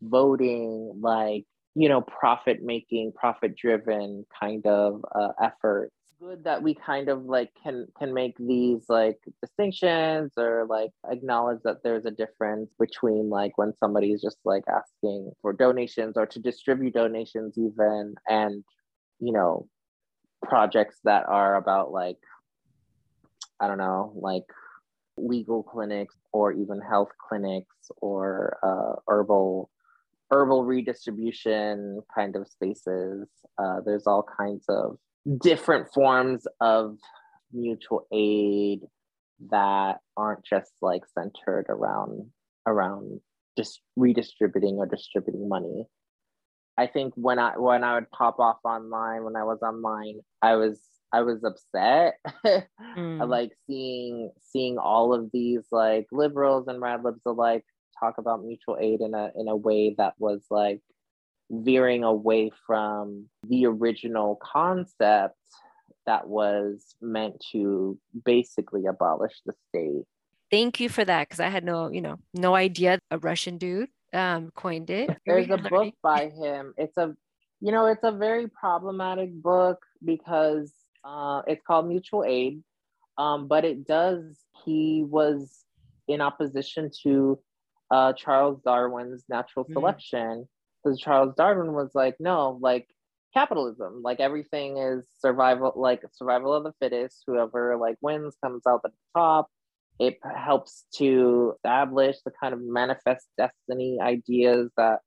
[0.03, 1.45] voting like
[1.75, 5.95] you know profit making profit driven kind of uh, efforts.
[6.21, 11.61] Good that we kind of like can can make these like distinctions or like acknowledge
[11.63, 16.41] that there's a difference between like when somebody's just like asking for donations or to
[16.41, 18.65] distribute donations even and
[19.21, 19.69] you know
[20.43, 22.19] projects that are about like
[23.61, 24.45] i don't know like
[25.17, 29.71] legal clinics or even health clinics or uh, herbal
[30.31, 33.27] herbal redistribution kind of spaces
[33.59, 34.99] uh, there's all kinds of
[35.41, 36.97] different forms of
[37.53, 38.81] mutual aid
[39.51, 42.27] that aren't just like centered around
[42.67, 43.21] around
[43.57, 45.87] just redistributing or distributing money.
[46.77, 50.57] I think when I when I would pop off online when I was online, I
[50.57, 50.81] was
[51.13, 52.15] I was upset.
[52.97, 53.29] mm.
[53.29, 57.65] like seeing seeing all of these like liberals and rad libs alike
[58.01, 60.81] talk about mutual aid in a in a way that was like
[61.51, 65.37] veering away from the original concept
[66.07, 70.05] that was meant to basically abolish the state.
[70.51, 73.91] Thank you for that because I had no, you know, no idea a Russian dude
[74.15, 75.11] um, coined it.
[75.27, 76.73] There's a book by him.
[76.79, 77.15] It's a,
[77.61, 80.73] you know, it's a very problematic book because
[81.05, 82.63] uh, it's called Mutual Aid,
[83.19, 84.39] um, but it does.
[84.65, 85.65] He was
[86.07, 87.39] in opposition to
[87.91, 89.73] uh, Charles Darwin's natural mm.
[89.73, 90.41] selection.
[90.43, 90.49] Mm
[90.83, 92.89] because Charles Darwin was like, no, like
[93.35, 97.23] capitalism, like everything is survival, like survival of the fittest.
[97.27, 99.49] Whoever like wins comes out at the top.
[99.99, 105.01] It helps to establish the kind of manifest destiny ideas that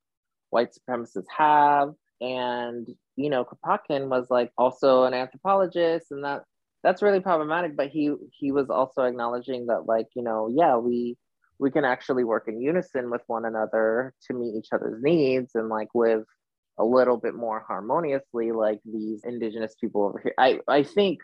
[0.50, 1.94] white supremacists have.
[2.20, 6.44] And you know, Kropotkin was like also an anthropologist, and that
[6.84, 7.78] that's really problematic.
[7.78, 11.18] But he he was also acknowledging that like you know, yeah, we
[11.62, 15.70] we can actually work in unison with one another to meet each other's needs and
[15.70, 16.24] like live
[16.80, 20.34] a little bit more harmoniously like these indigenous people over here.
[20.40, 21.20] I i think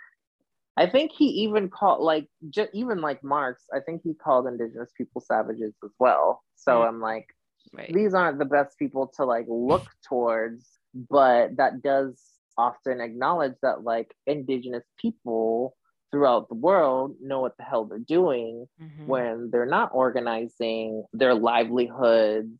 [0.77, 4.91] i think he even called like just even like marx i think he called indigenous
[4.95, 6.43] people savages as well.
[6.55, 6.87] So mm.
[6.87, 7.25] i'm like
[7.73, 7.91] right.
[7.91, 10.67] these aren't the best people to like look towards
[11.09, 12.21] but that does
[12.59, 15.75] often acknowledge that like indigenous people
[16.11, 19.07] throughout the world know what the hell they're doing mm-hmm.
[19.07, 22.53] when they're not organizing their livelihoods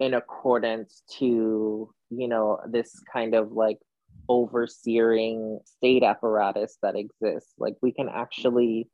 [0.00, 3.78] in accordance to you know this kind of like
[4.28, 8.88] overseeing state apparatus that exists like we can actually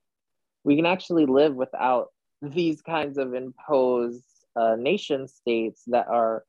[0.65, 2.09] we can actually live without
[2.43, 4.25] these kinds of imposed
[4.57, 6.45] uh, nation states that are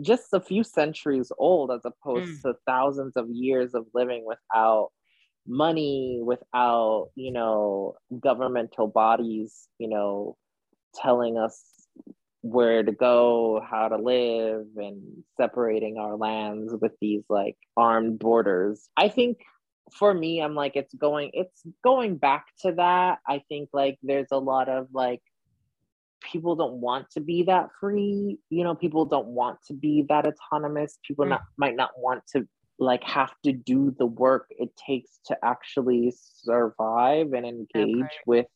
[0.00, 2.42] just a few centuries old as opposed mm.
[2.42, 4.90] to thousands of years of living without
[5.46, 10.36] money without you know governmental bodies you know
[10.94, 11.60] telling us
[12.42, 15.00] where to go how to live and
[15.36, 18.88] separating our lands with these like armed borders.
[18.96, 19.38] I think
[19.98, 23.18] for me i'm like it's going it's going back to that.
[23.28, 25.20] I think like there's a lot of like
[26.22, 28.38] people don't want to be that free.
[28.50, 30.98] You know people don't want to be that autonomous.
[31.06, 31.30] People mm.
[31.30, 32.46] not might not want to
[32.82, 36.12] like have to do the work it takes to actually
[36.42, 38.08] survive and engage okay.
[38.26, 38.46] with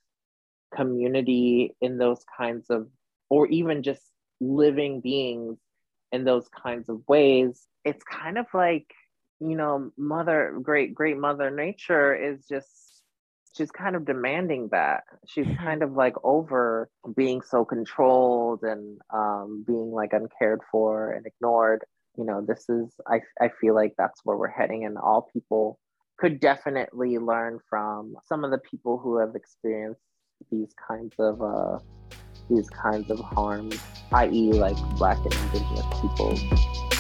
[0.75, 2.89] community in those kinds of
[3.31, 4.03] or even just
[4.41, 5.59] living beings
[6.13, 8.93] in those kinds of ways it's kind of like
[9.41, 12.87] you know mother great great mother nature is just
[13.57, 15.65] she's kind of demanding that she's mm-hmm.
[15.65, 21.85] kind of like over being so controlled and um, being like uncared for and ignored
[22.17, 25.79] you know this is I, I feel like that's where we're heading and all people
[26.19, 30.01] could definitely learn from some of the people who have experienced
[30.51, 31.79] these kinds of uh,
[32.51, 33.79] these kinds of harms
[34.13, 36.96] i.e like black and indigenous people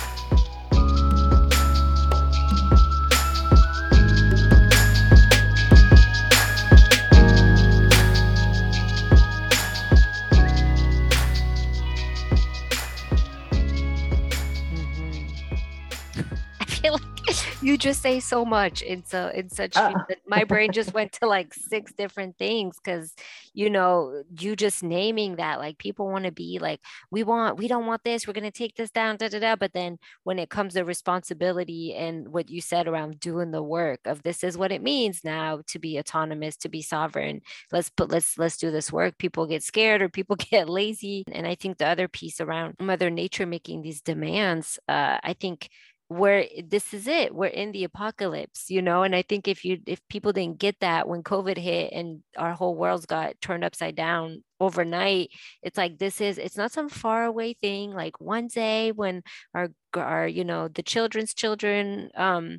[17.76, 19.92] you just say so much in so in such uh.
[20.26, 23.14] my brain just went to like six different things because
[23.52, 27.68] you know you just naming that like people want to be like we want we
[27.68, 29.56] don't want this we're going to take this down da, da, da.
[29.56, 34.00] but then when it comes to responsibility and what you said around doing the work
[34.06, 38.10] of this is what it means now to be autonomous to be sovereign let's put
[38.10, 41.76] let's let's do this work people get scared or people get lazy and i think
[41.76, 45.68] the other piece around mother nature making these demands uh, i think
[46.08, 49.78] where this is it we're in the apocalypse you know and i think if you
[49.86, 53.96] if people didn't get that when covid hit and our whole world's got turned upside
[53.96, 55.28] down overnight
[55.62, 59.20] it's like this is it's not some far away thing like one day when
[59.52, 62.58] our our you know the children's children um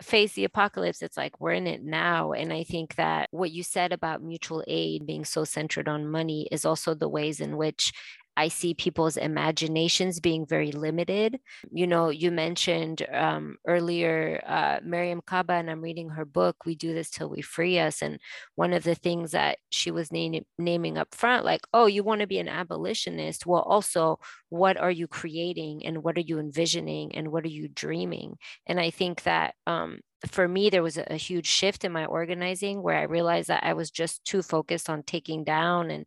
[0.00, 3.62] face the apocalypse it's like we're in it now and i think that what you
[3.64, 7.92] said about mutual aid being so centered on money is also the ways in which
[8.38, 11.40] I see people's imaginations being very limited.
[11.72, 16.76] You know, you mentioned um, earlier uh, Mariame Kaba, and I'm reading her book, We
[16.76, 18.00] Do This Till We Free Us.
[18.00, 18.20] And
[18.54, 22.20] one of the things that she was name- naming up front, like, oh, you want
[22.20, 23.44] to be an abolitionist.
[23.44, 24.20] Well, also,
[24.50, 28.36] what are you creating and what are you envisioning and what are you dreaming?
[28.68, 32.82] And I think that um, for me, there was a, huge shift in my organizing
[32.82, 36.06] where I realized that I was just too focused on taking down and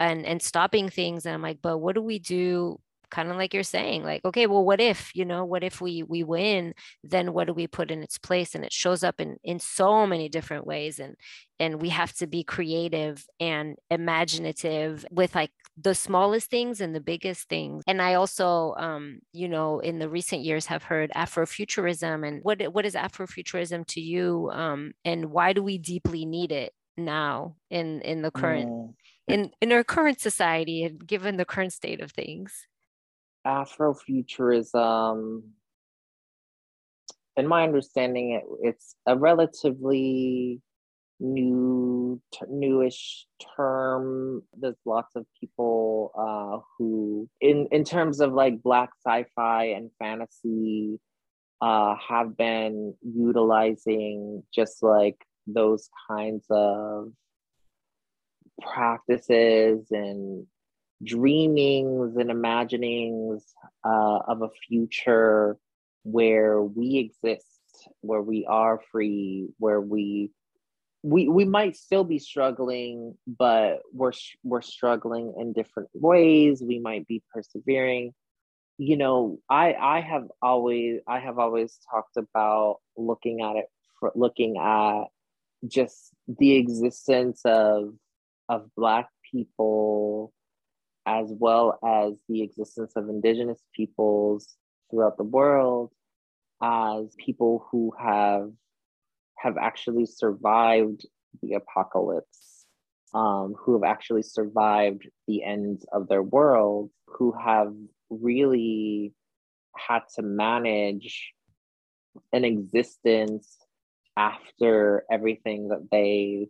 [0.00, 1.26] and and stopping things.
[1.26, 2.78] And i'm like but what do we do?
[3.10, 6.02] Kind of like you're saying like okay well what if you know what if we
[6.02, 6.74] we win?
[7.04, 8.54] Then what do we put in its place?
[8.54, 10.98] And it shows up in in so many different ways.
[10.98, 11.16] And
[11.60, 17.00] and we have to be creative and imaginative with like the smallest things and the
[17.00, 17.82] biggest things.
[17.86, 22.26] And i also um you know in the recent years have heard afrofuturism.
[22.26, 24.50] And what what is afrofuturism to you?
[24.52, 28.94] Um and why do we deeply need it now in in the current mm.
[29.28, 32.66] in in our current society and given the current state of things.
[33.46, 35.42] Afrofuturism.
[37.36, 40.60] In my understanding it, it's a relatively
[41.18, 43.26] new newish
[43.56, 44.42] term.
[44.58, 51.00] There's lots of people uh, who in in terms of like black sci-fi and fantasy
[51.62, 55.16] uh, have been utilizing just like
[55.46, 57.12] those kinds of
[58.60, 60.46] practices and
[61.02, 63.44] dreamings and imaginings
[63.84, 65.56] uh, of a future
[66.04, 67.46] where we exist,
[68.00, 70.30] where we are free, where we
[71.04, 74.12] we we might still be struggling but we're
[74.44, 76.62] we're struggling in different ways.
[76.62, 78.12] We might be persevering.
[78.78, 83.66] You know i i have always i have always talked about looking at it
[84.00, 85.04] for looking at
[85.66, 87.94] just the existence of
[88.48, 90.32] of black people
[91.06, 94.56] as well as the existence of indigenous peoples
[94.90, 95.90] throughout the world
[96.62, 98.50] as people who have
[99.38, 101.04] have actually survived
[101.42, 102.64] the apocalypse,
[103.12, 107.72] um, who have actually survived the end of their world, who have
[108.10, 109.12] really
[109.76, 111.32] had to manage
[112.32, 113.56] an existence
[114.16, 116.48] after everything that they,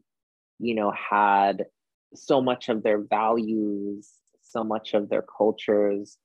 [0.58, 1.66] you know, had
[2.14, 4.10] so much of their values,
[4.42, 6.18] so much of their cultures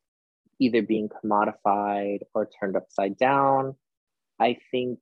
[0.60, 3.76] either being commodified or turned upside down.
[4.40, 5.00] I think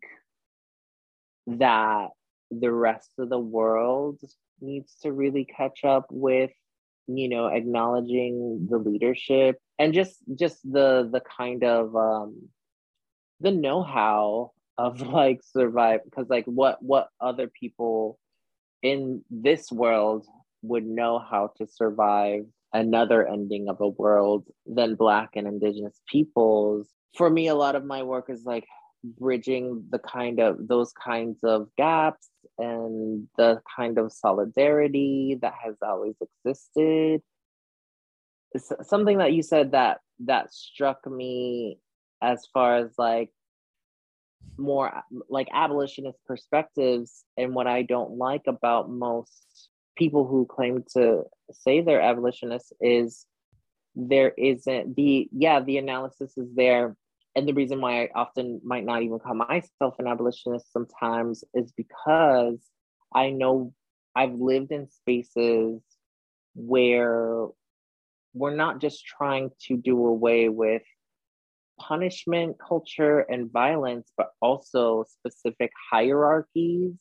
[1.47, 2.09] that
[2.51, 4.19] the rest of the world
[4.61, 6.51] needs to really catch up with
[7.07, 12.49] you know acknowledging the leadership and just just the the kind of um
[13.41, 18.19] the know-how of like survive because like what what other people
[18.82, 20.26] in this world
[20.61, 26.88] would know how to survive another ending of a world than black and indigenous peoples?
[27.17, 28.65] For me a lot of my work is like
[29.03, 35.76] bridging the kind of those kinds of gaps and the kind of solidarity that has
[35.82, 36.15] always
[36.45, 37.21] existed.
[38.51, 41.78] It's something that you said that that struck me
[42.21, 43.30] as far as like
[44.57, 50.83] more uh, like abolitionist perspectives and what i don't like about most people who claim
[50.93, 53.25] to say they're abolitionists is
[53.95, 56.95] there isn't the yeah the analysis is there.
[57.37, 61.73] And the reason why I often might not even call myself an abolitionist sometimes is
[61.73, 62.59] because
[63.13, 63.73] I know
[64.15, 65.81] I've lived in spaces
[66.55, 67.47] where
[68.33, 70.83] we're not just trying to do away with
[71.80, 76.93] punishment culture and violence, but also specific hierarchies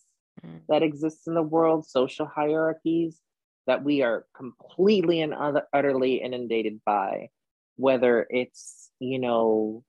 [0.45, 0.61] mm.
[0.69, 3.21] that exist in the world, social hierarchies
[3.67, 5.35] that we are completely and
[5.73, 7.29] utterly inundated by,
[7.77, 9.83] whether it's, you know,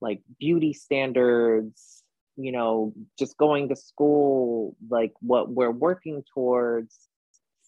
[0.00, 2.02] like beauty standards
[2.36, 7.08] you know just going to school like what we're working towards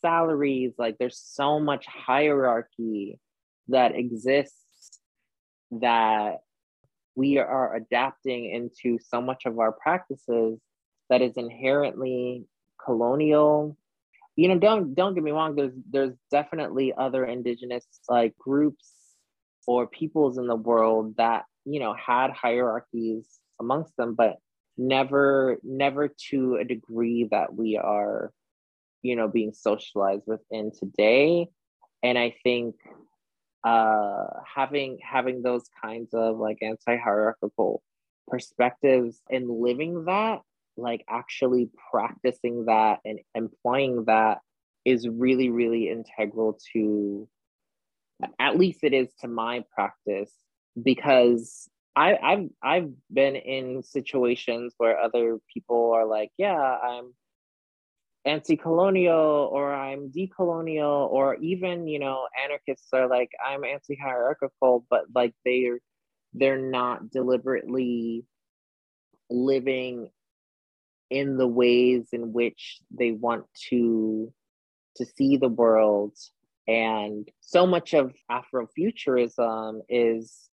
[0.01, 3.19] salaries like there's so much hierarchy
[3.69, 5.01] that exists
[5.71, 6.39] that
[7.17, 10.61] we are adapting into so much of our practices
[11.09, 12.45] that is inherently
[12.85, 13.77] colonial.
[14.37, 18.93] You know don't don't get me wrong there's there's definitely other indigenous like groups
[19.67, 23.27] or peoples in the world that you know had hierarchies
[23.59, 24.37] amongst them but
[24.77, 28.31] never never to a degree that we are
[29.01, 31.49] you know being socialized within today.
[32.03, 32.75] And i think
[33.67, 37.83] uh having having those kinds of like anti-hierarchical
[38.29, 40.41] perspectives and living that
[40.77, 44.39] like actually practicing that and employing that
[44.85, 47.29] is really really integral to
[48.39, 50.33] at least it is to my practice
[50.81, 57.15] because I, I've I've been in situations where other people are like, yeah, I'm
[58.27, 65.35] anti-colonial or I'm decolonial, or even you know anarchists are like, I'm anti-hierarchical, but like
[65.45, 65.79] they're
[66.35, 68.25] they're not deliberately
[69.31, 70.11] living
[71.09, 74.33] in the ways in which they want to
[74.97, 76.15] to see the world.
[76.69, 80.51] And so much of afrofuturism is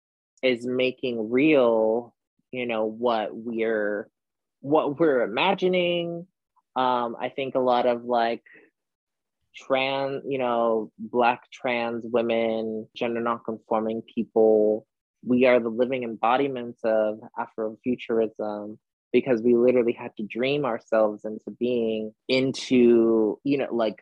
[0.43, 2.15] is making real
[2.51, 4.09] you know what we're
[4.61, 6.27] what we're imagining
[6.79, 8.45] um i think a lot of like
[9.57, 14.87] trans you know black trans women gender nonconforming people
[15.25, 18.79] we are the living embodiments of afrofuturism
[19.13, 23.99] because we literally had to dream ourselves into being into you know like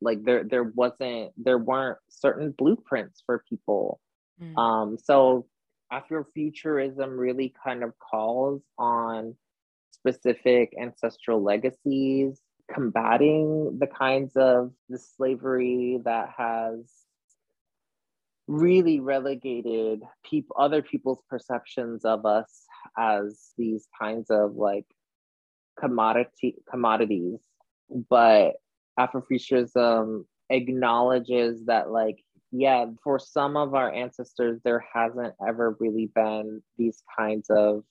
[0.00, 4.00] like there there wasn't there weren't certain blueprints for people
[4.42, 4.56] mm.
[4.58, 5.46] um so
[5.92, 9.34] Afrofuturism really kind of calls on
[9.90, 12.40] specific ancestral legacies,
[12.72, 16.90] combating the kinds of the slavery that has
[18.46, 22.64] really relegated people other people's perceptions of us
[22.96, 24.86] as these kinds of like
[25.78, 27.40] commodity commodities.
[28.10, 28.54] But
[28.98, 36.62] afrofuturism acknowledges that like yeah, for some of our ancestors, there hasn't ever really been
[36.78, 37.84] these kinds of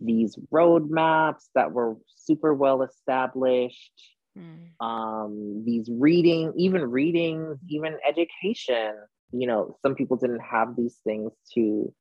[0.00, 3.92] these roadmaps that were super well established
[4.36, 4.84] mm.
[4.84, 8.94] um, these reading, even reading, even education.
[9.32, 11.92] You know, some people didn't have these things to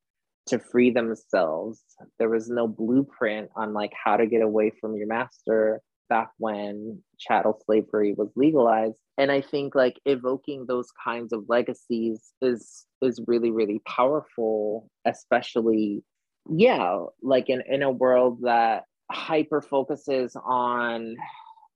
[0.47, 1.81] to free themselves.
[2.19, 7.01] There was no blueprint on like how to get away from your master back when
[7.17, 13.19] chattel slavery was legalized and i think like evoking those kinds of legacies is is
[13.27, 16.03] really really powerful especially
[16.49, 21.15] yeah like in in a world that hyper focuses on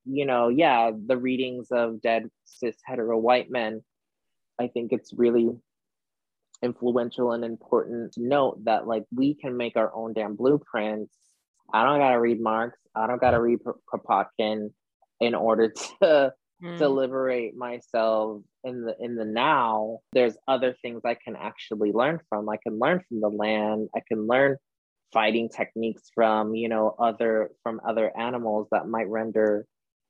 [0.05, 3.81] you know yeah the readings of dead cis hetero white men
[4.59, 5.49] i think it's really
[6.61, 11.15] influential and important to note that like we can make our own damn blueprints.
[11.73, 12.77] I don't gotta read marx.
[12.95, 13.59] I don't gotta read
[13.91, 14.71] kropotkin
[15.19, 16.33] in order to
[16.63, 16.77] mm.
[16.77, 22.19] to liberate myself in the in the now there's other things i can actually learn
[22.29, 22.49] from.
[22.49, 23.89] I can learn from the land.
[23.95, 24.57] I can learn
[25.11, 29.65] fighting techniques from you know other from other animals that might render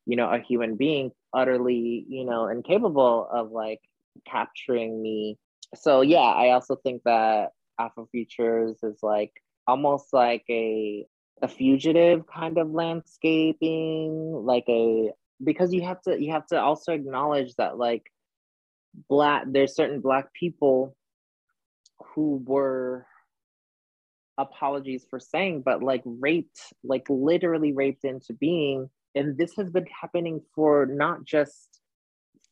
[0.06, 3.80] you know a human being utterly you know incapable of like
[4.26, 5.38] capturing me.
[5.76, 9.32] So yeah i also think that afrofutures is like
[9.68, 11.06] almost like a
[11.42, 15.12] a fugitive kind of landscaping like a
[15.44, 18.12] because you have to you have to also acknowledge that like
[19.08, 20.96] black there's certain black people
[22.16, 23.06] who were
[24.40, 28.90] apologies for saying, but like raped, like literally raped into being.
[29.14, 31.82] And this has been happening for not just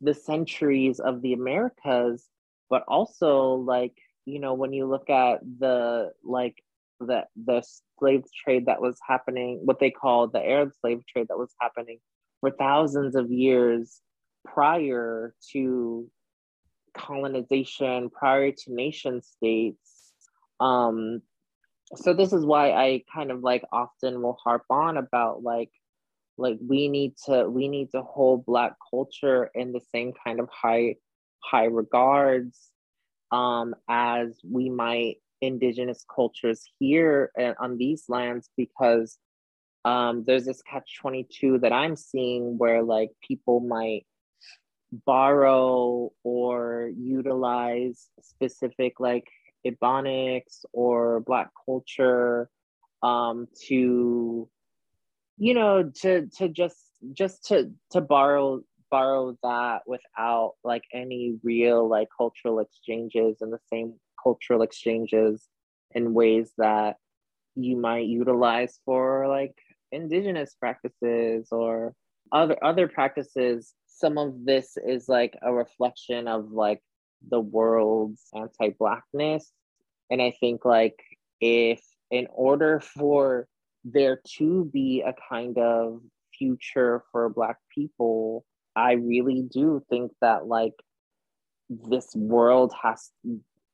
[0.02, 2.26] the centuries of the Americas,
[2.70, 3.94] but also like,
[4.26, 6.62] you know, when you look at the like
[7.00, 7.64] the the
[7.98, 12.00] slave trade that was happening, what they call the Arab slave trade that was happening
[12.42, 14.02] for thousands of years
[14.46, 16.10] prior to
[16.96, 20.14] colonization, prior to nation states.
[20.60, 21.22] Um,
[21.96, 25.72] so this is why I kind of like often will harp on about like
[26.38, 30.50] like we need to we need to hold black culture in the same kind of
[30.50, 30.96] high
[31.40, 32.70] high regards
[33.32, 39.18] um as we might indigenous cultures here on these lands because
[39.88, 44.06] um there's this catch 22 that i'm seeing where like people might
[45.06, 49.28] borrow or utilize specific like
[49.66, 52.50] Ebonics or Black culture
[53.04, 54.50] um, to,
[55.38, 56.78] you know, to to just
[57.14, 63.60] just to to borrow borrow that without like any real like cultural exchanges and the
[63.72, 65.48] same cultural exchanges
[65.92, 66.96] in ways that
[67.56, 69.56] you might utilize for like
[69.92, 71.94] indigenous practices or
[72.32, 76.82] other other practices some of this is like a reflection of like
[77.30, 79.52] the world's anti-blackness.
[80.10, 81.00] And i think like
[81.42, 81.82] if
[82.12, 83.48] in order for
[83.84, 86.02] there to be a kind of
[86.38, 90.74] future for black people i really do think that like
[91.70, 93.10] this world has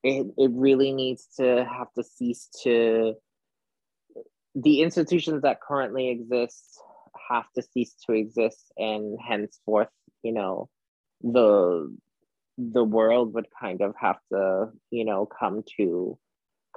[0.03, 3.13] it, it really needs to have to cease to
[4.55, 6.79] the institutions that currently exist
[7.29, 9.89] have to cease to exist and henceforth
[10.23, 10.69] you know
[11.21, 11.89] the
[12.57, 16.17] the world would kind of have to, you know, come to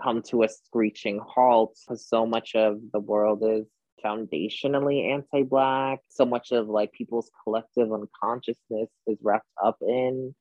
[0.01, 1.77] come to a screeching halt.
[1.87, 3.67] Because so much of the world is
[4.05, 6.01] foundationally anti-black.
[6.09, 10.35] So much of like people's collective unconsciousness is wrapped up in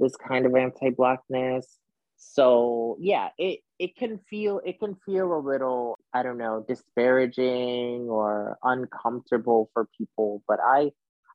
[0.00, 1.78] this kind of anti-blackness.
[2.16, 8.08] So yeah it it can feel it can feel a little i don't know disparaging
[8.08, 10.90] or uncomfortable for people but i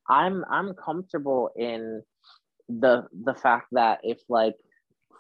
[0.10, 2.02] i'm i'm comfortable in
[2.70, 4.56] the the fact that if like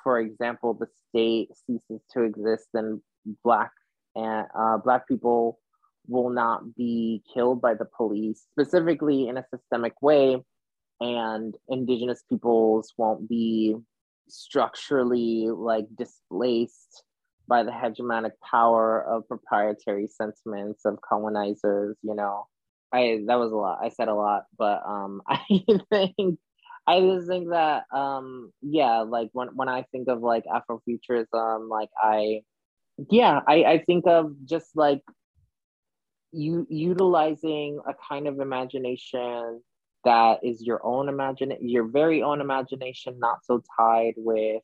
[0.03, 3.01] for example the state ceases to exist then
[3.43, 3.71] black
[4.15, 5.59] and uh, black people
[6.07, 10.37] will not be killed by the police specifically in a systemic way
[10.99, 13.75] and indigenous peoples won't be
[14.27, 17.03] structurally like displaced
[17.47, 22.47] by the hegemonic power of proprietary sentiments of colonizers you know.
[22.91, 25.43] I that was a lot i said a lot but um i
[25.91, 26.39] think
[26.87, 31.89] I just think that um yeah, like when when I think of like Afrofuturism, like
[32.01, 32.43] I
[33.09, 35.01] yeah, I, I think of just like
[36.31, 39.61] you utilizing a kind of imagination
[40.05, 44.63] that is your own imagine your very own imagination, not so tied with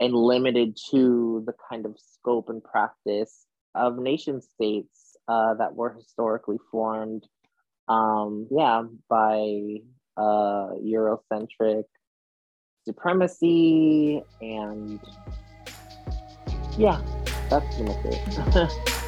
[0.00, 5.92] and limited to the kind of scope and practice of nation states uh, that were
[5.92, 7.26] historically formed
[7.88, 9.76] um, yeah by
[10.16, 11.84] uh, Eurocentric
[12.84, 15.00] supremacy, and
[16.76, 17.00] yeah,
[17.48, 18.94] that's much it.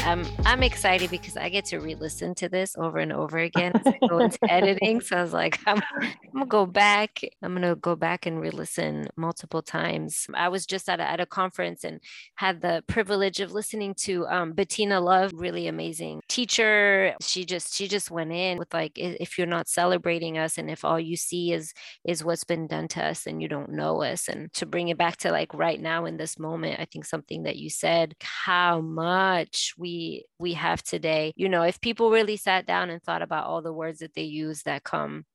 [0.00, 3.86] I'm I'm excited because I get to re-listen to this over and over again as
[3.86, 5.00] I go into editing.
[5.00, 7.20] So I was like, I'm, I'm, gonna go back.
[7.42, 10.26] I'm gonna go back and re-listen multiple times.
[10.34, 12.00] I was just at a, at a conference and
[12.36, 17.14] had the privilege of listening to um, Bettina Love, really amazing teacher.
[17.20, 20.84] She just she just went in with like, if you're not celebrating us and if
[20.84, 21.72] all you see is
[22.04, 24.98] is what's been done to us and you don't know us, and to bring it
[24.98, 28.80] back to like right now in this moment, I think something that you said, how
[28.80, 31.34] much we we have today.
[31.36, 34.22] You know, if people really sat down and thought about all the words that they
[34.24, 35.26] use that come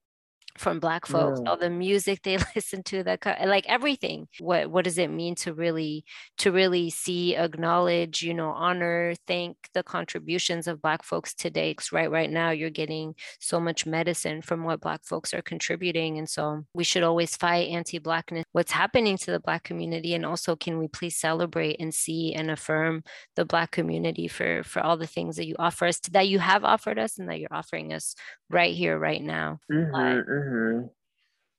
[0.58, 4.28] from black folks all the music they listen to that like everything.
[4.40, 6.06] What what does it mean to really
[6.40, 11.76] to really see acknowledge you know honor thank the contributions of black folks today?
[11.92, 16.30] Right right now you're getting so much medicine from what black folks are contributing and
[16.30, 18.44] so we should always fight anti-blackness.
[18.52, 22.50] What's happening to the black community and also can we please celebrate and see and
[22.52, 23.04] affirm
[23.36, 26.64] the black community for for all the things that you offer us that you have
[26.64, 28.16] offered us and that you're offering us
[28.50, 30.88] right here right now mm-hmm, mm-hmm.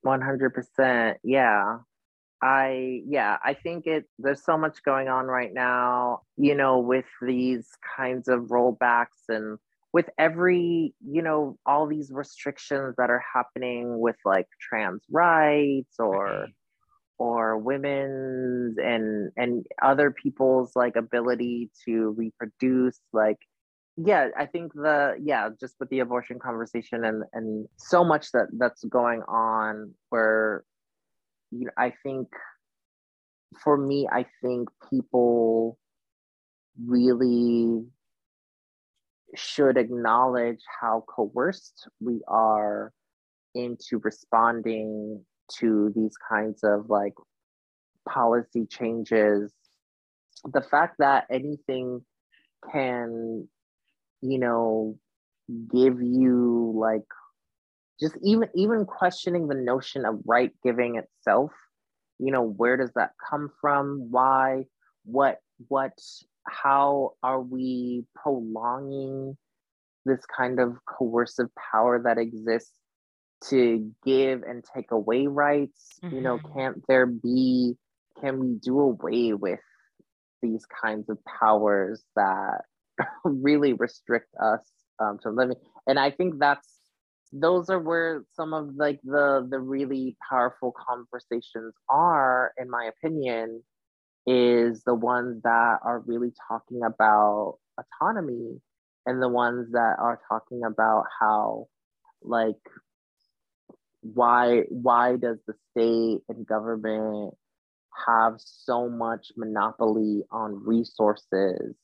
[0.06, 1.78] 100% yeah
[2.40, 7.04] i yeah i think it there's so much going on right now you know with
[7.20, 9.58] these kinds of rollbacks and
[9.92, 16.46] with every you know all these restrictions that are happening with like trans rights or
[17.18, 23.38] or women's and and other people's like ability to reproduce like
[24.04, 28.46] yeah i think the yeah just with the abortion conversation and and so much that
[28.58, 30.64] that's going on where
[31.50, 32.28] you know i think
[33.62, 35.78] for me i think people
[36.86, 37.84] really
[39.34, 42.92] should acknowledge how coerced we are
[43.54, 45.24] into responding
[45.58, 47.14] to these kinds of like
[48.08, 49.52] policy changes.
[50.44, 52.02] The fact that anything
[52.72, 53.48] can
[54.20, 54.98] you know,
[55.72, 57.06] give you like
[58.00, 61.50] just even even questioning the notion of right giving itself
[62.18, 64.64] you know where does that come from why
[65.04, 65.38] what
[65.68, 65.92] what
[66.46, 69.36] how are we prolonging
[70.04, 72.72] this kind of coercive power that exists
[73.44, 76.16] to give and take away rights mm-hmm.
[76.16, 76.58] you know mm-hmm.
[76.58, 77.74] can't there be
[78.20, 79.60] can we do away with
[80.42, 82.62] these kinds of powers that
[83.24, 84.62] really restrict us
[85.00, 85.56] um, from living.
[85.86, 86.68] And I think that's
[87.32, 93.62] those are where some of like the the really powerful conversations are, in my opinion,
[94.26, 98.60] is the ones that are really talking about autonomy
[99.06, 101.66] and the ones that are talking about how
[102.22, 102.56] like
[104.02, 107.34] why why does the state and government
[108.06, 111.74] have so much monopoly on resources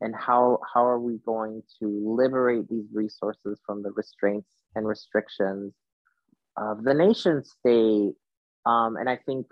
[0.00, 5.74] and how how are we going to liberate these resources from the restraints and restrictions
[6.56, 8.12] of the nation state?
[8.66, 9.46] Um, and i think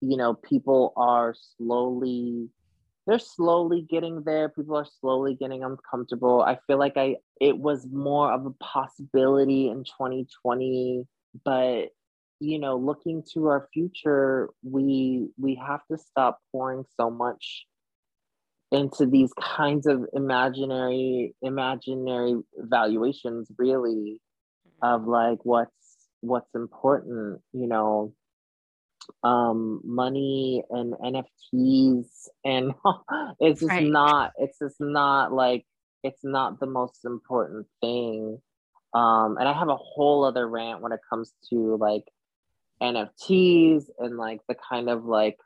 [0.00, 2.48] you know people are slowly
[3.04, 4.48] they're slowly getting there.
[4.48, 6.40] People are slowly getting uncomfortable.
[6.40, 11.04] I feel like i it was more of a possibility in 2020
[11.44, 11.88] but
[12.40, 17.66] you know looking to our future we we have to stop pouring so much
[18.72, 24.18] into these kinds of imaginary imaginary valuations really
[24.82, 25.70] of like what's
[26.20, 28.14] what's important you know?
[29.22, 32.72] Um money and nfts and
[33.40, 33.86] it's just right.
[33.86, 35.66] not it's just not like
[36.02, 38.40] it's not the most important thing.
[38.94, 42.04] Um and i have a whole other rant when it comes to like
[42.82, 45.36] nfts and like the kind of like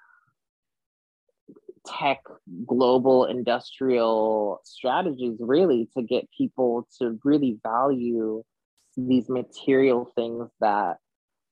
[1.86, 2.20] tech
[2.66, 8.42] global industrial strategies really to get people to really value
[8.96, 10.96] these material things that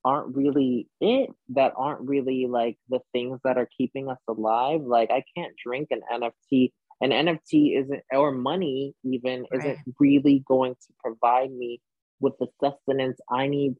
[0.03, 5.09] aren't really it that aren't really like the things that are keeping us alive like
[5.11, 6.71] i can't drink an nft
[7.01, 9.59] an nft isn't or money even right.
[9.59, 11.81] isn't really going to provide me
[12.19, 13.75] with the sustenance i need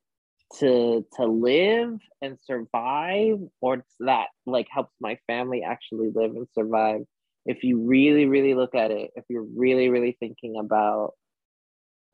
[0.59, 7.01] to to live and survive or that like helps my family actually live and survive.
[7.45, 11.13] If you really really look at it if you're really really thinking about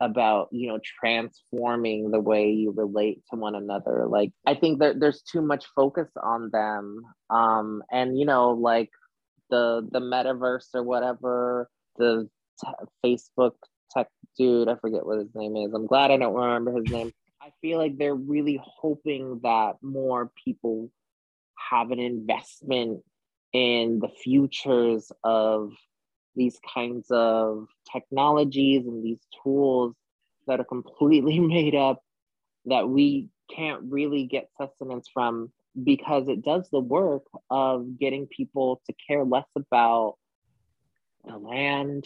[0.02, 4.98] about you know transforming the way you relate to one another like i think that
[4.98, 7.02] there's too much focus on them.
[7.30, 8.90] Um and you know like
[9.48, 11.68] the the metaverse or whatever
[11.98, 12.28] the
[12.60, 13.52] t- facebook
[13.92, 15.72] tech dude i forget what his name is.
[15.72, 17.12] I'm glad i don't remember his name
[17.42, 20.92] I feel like they're really hoping that more people
[21.70, 23.00] have an investment
[23.52, 25.72] in the futures of
[26.36, 29.96] these kinds of technologies and these tools
[30.46, 32.00] that are completely made up
[32.66, 35.50] that we can't really get sustenance from
[35.82, 40.14] because it does the work of getting people to care less about
[41.24, 42.04] the land,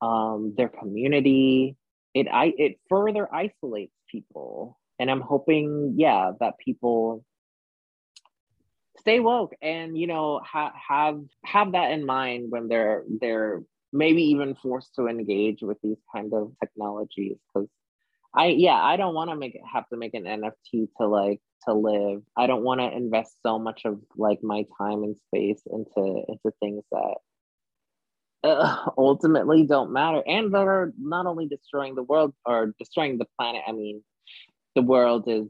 [0.00, 1.76] um, their community.
[2.14, 7.24] It I it further isolates people, and I'm hoping, yeah, that people
[8.98, 14.22] stay woke and you know ha- have have that in mind when they're they're maybe
[14.22, 17.68] even forced to engage with these kind of technologies because
[18.34, 21.40] I yeah, I don't want to make it have to make an NFT to like
[21.66, 22.22] to live.
[22.36, 26.52] I don't want to invest so much of like my time and space into into
[26.60, 27.14] things that
[28.46, 33.26] uh, ultimately don't matter and that are not only destroying the world or destroying the
[33.38, 33.62] planet.
[33.66, 34.02] I mean,
[34.74, 35.46] the world is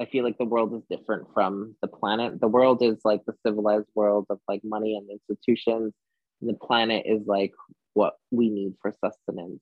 [0.00, 2.40] I feel like the world is different from the planet.
[2.40, 5.92] The world is like the civilized world of like money and institutions.
[6.40, 7.52] And the planet is like
[7.94, 9.60] what we need for sustenance.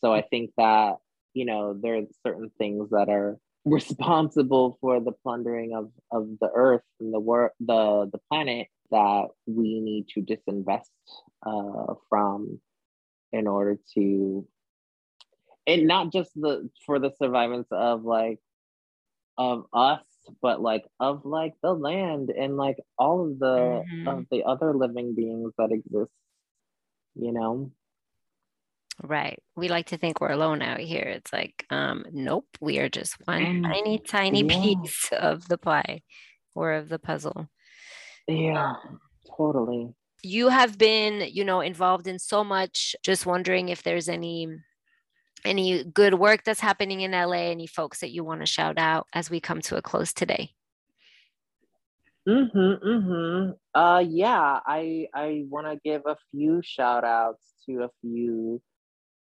[0.00, 0.96] So I think that
[1.34, 6.50] you know there are certain things that are responsible for the plundering of of the
[6.54, 10.82] earth and the world the the planet that we need to disinvest
[11.44, 12.60] uh, from
[13.32, 14.46] in order to
[15.66, 18.38] and not just the for the survivance of like
[19.36, 20.04] of us
[20.40, 24.08] but like of like the land and like all of the mm-hmm.
[24.08, 26.12] of the other living beings that exist
[27.16, 27.70] you know
[29.02, 29.38] Right.
[29.56, 31.02] We like to think we're alone out here.
[31.02, 34.60] It's like, um, nope, we are just one tiny, tiny yeah.
[34.60, 36.02] piece of the pie
[36.54, 37.48] or of the puzzle.
[38.26, 38.74] Yeah,
[39.36, 39.94] totally.
[40.22, 42.96] You have been, you know, involved in so much.
[43.02, 44.48] Just wondering if there's any
[45.44, 49.06] any good work that's happening in LA, any folks that you want to shout out
[49.12, 50.50] as we come to a close today.
[52.26, 52.88] Mm-hmm.
[52.88, 53.50] Mm-hmm.
[53.78, 58.62] Uh yeah, I I want to give a few shout outs to a few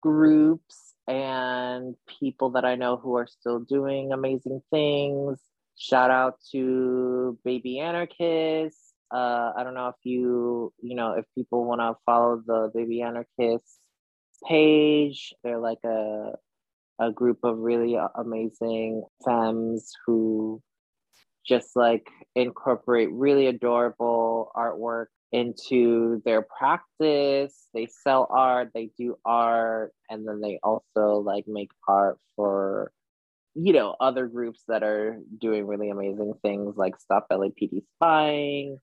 [0.02, 5.42] groups and people that I know who are still doing amazing things.
[5.78, 8.85] Shout out to Baby Anarchists.
[9.14, 13.02] Uh, I don't know if you, you know, if people want to follow the Baby
[13.02, 13.80] Anarchists
[14.48, 15.34] page.
[15.44, 16.32] They're like a
[17.00, 20.62] a group of really amazing femmes who
[21.46, 27.68] just like incorporate really adorable artwork into their practice.
[27.74, 32.92] They sell art, they do art, and then they also like make art for
[33.56, 38.80] you know other groups that are doing really amazing things like Stop LAPD Spying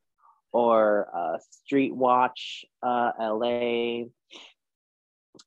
[0.53, 4.05] or uh, Street Watch uh, LA.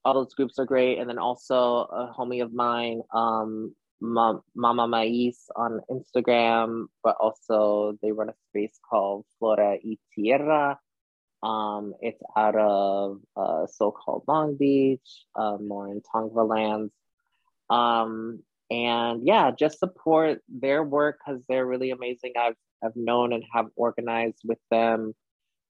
[0.03, 5.47] All those groups are great, and then also a homie of mine, um, Mama Mais
[5.56, 10.80] on Instagram, but also they run a space called Flora y Tierra,
[11.45, 16.91] um, it's out of uh, so-called Long Beach, uh, more in Tongva lands.
[17.70, 18.41] Um,
[18.72, 22.34] and yeah, just support their work because they're really amazing.
[22.39, 25.14] I've, I've known and have organized with them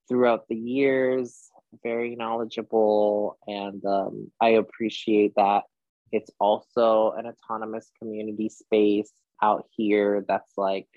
[0.08, 1.50] throughout the years,
[1.84, 3.38] very knowledgeable.
[3.48, 5.64] And um, I appreciate that.
[6.12, 10.88] It's also an autonomous community space out here that's like,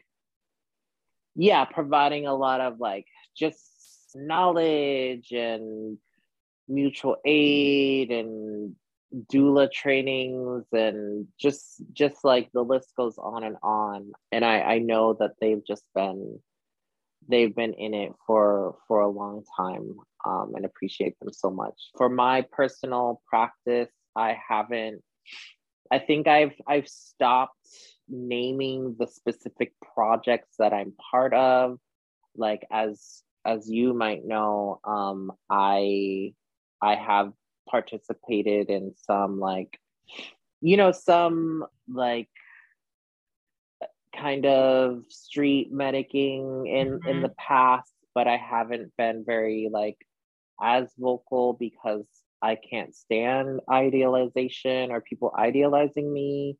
[1.34, 3.06] yeah, providing a lot of like
[3.36, 3.60] just
[4.14, 5.98] knowledge and
[6.68, 8.74] mutual aid and
[9.32, 14.12] doula trainings and just just like the list goes on and on.
[14.32, 16.40] And i i know that they've just been
[17.28, 19.94] they've been in it for for a long time
[20.26, 21.74] um, and appreciate them so much.
[21.96, 25.02] For my personal practice i haven't
[25.90, 27.54] i think i've i've stopped
[28.08, 31.78] naming the specific projects that i'm part of.
[32.36, 36.34] Like as as you might know, um, I
[36.82, 37.32] I have
[37.70, 39.78] participated in some like,
[40.60, 42.28] you know, some like
[44.16, 47.08] kind of street medicing in mm-hmm.
[47.08, 49.96] in the past, but I haven't been very like
[50.60, 52.06] as vocal because
[52.42, 56.56] I can't stand idealization or people idealizing me.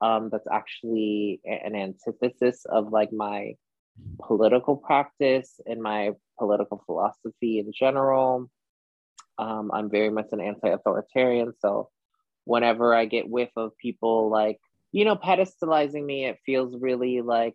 [0.00, 3.54] Um, that's actually an antithesis of like my
[4.20, 8.50] political practice and my political philosophy in general.
[9.38, 11.52] Um, I'm very much an anti authoritarian.
[11.60, 11.88] So
[12.44, 14.58] whenever I get whiff of people like,
[14.92, 17.54] you know, pedestalizing me, it feels really like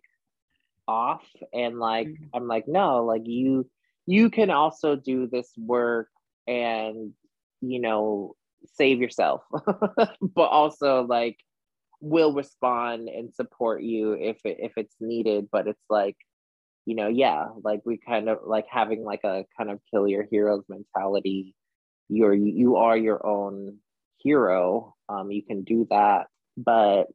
[0.86, 1.24] off.
[1.52, 2.24] And like, mm-hmm.
[2.34, 3.68] I'm like, no, like you,
[4.06, 6.08] you can also do this work
[6.46, 7.12] and,
[7.60, 8.34] you know,
[8.74, 9.42] save yourself,
[10.20, 11.38] but also like
[12.00, 15.48] will respond and support you if it, if it's needed.
[15.52, 16.16] But it's like,
[16.86, 20.24] you know, yeah, like we kind of like having like a kind of kill your
[20.24, 21.54] heroes mentality
[22.08, 23.78] you're you are your own
[24.18, 26.26] hero um, you can do that.
[26.56, 27.06] But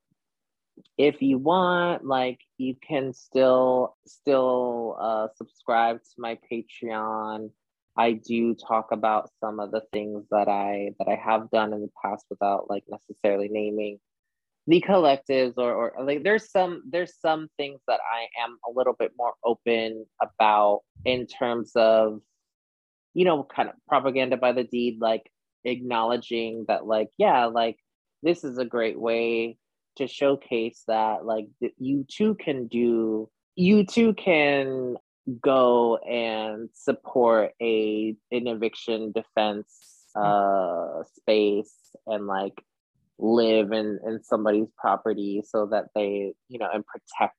[0.97, 7.51] if you want like you can still still uh, subscribe to my patreon.
[7.95, 11.81] I do talk about some of the things that i that i have done in
[11.81, 13.99] the past without like necessarily naming
[14.65, 18.95] the collectives or, or like there's some there's some things that i am a little
[18.97, 22.19] bit more open about in terms of
[23.13, 25.29] you know kind of propaganda by the deed like
[25.65, 27.77] acknowledging that like yeah like
[28.21, 29.57] this is a great way
[29.95, 31.47] to showcase that like
[31.77, 34.95] you too can do you too can
[35.41, 41.75] go and support a an eviction defense uh space
[42.07, 42.61] and like
[43.19, 47.37] live in in somebody's property so that they you know and protect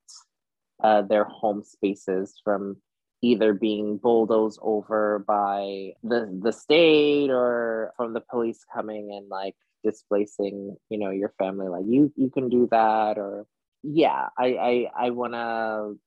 [0.83, 2.77] uh, their home spaces from
[3.25, 9.55] either being bulldozed over by the the state or from the police coming and like
[9.83, 13.45] displacing you know your family like you you can do that or
[13.83, 15.99] yeah i i, I want to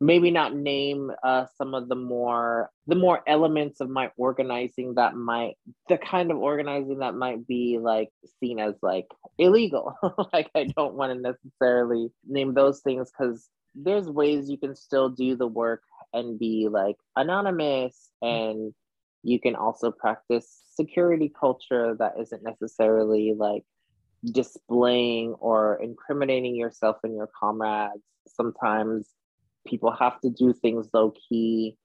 [0.00, 5.14] maybe not name uh, some of the more the more elements of my organizing that
[5.14, 5.54] might
[5.88, 8.10] the kind of organizing that might be like
[8.40, 9.06] seen as like
[9.38, 9.94] illegal.
[10.32, 15.08] Like i don't want to necessarily name those things because there's ways you can still
[15.08, 15.82] do the work
[16.14, 18.28] and be like anonymous hmm.
[18.28, 18.74] and
[19.22, 23.64] you can also practice security culture that isn't necessarily like
[24.24, 28.02] displaying or incriminating yourself and your comrades.
[28.28, 29.08] Sometimes
[29.66, 31.76] people have to do things low key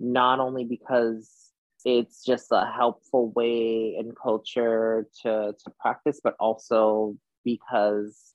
[0.00, 1.52] not only because
[1.84, 8.34] it's just a helpful way in culture to to practice but also because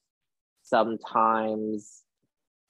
[0.61, 2.03] sometimes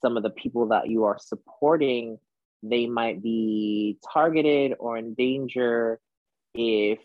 [0.02, 2.18] some of the people that you are supporting
[2.64, 6.00] they might be targeted or in danger
[6.56, 7.00] if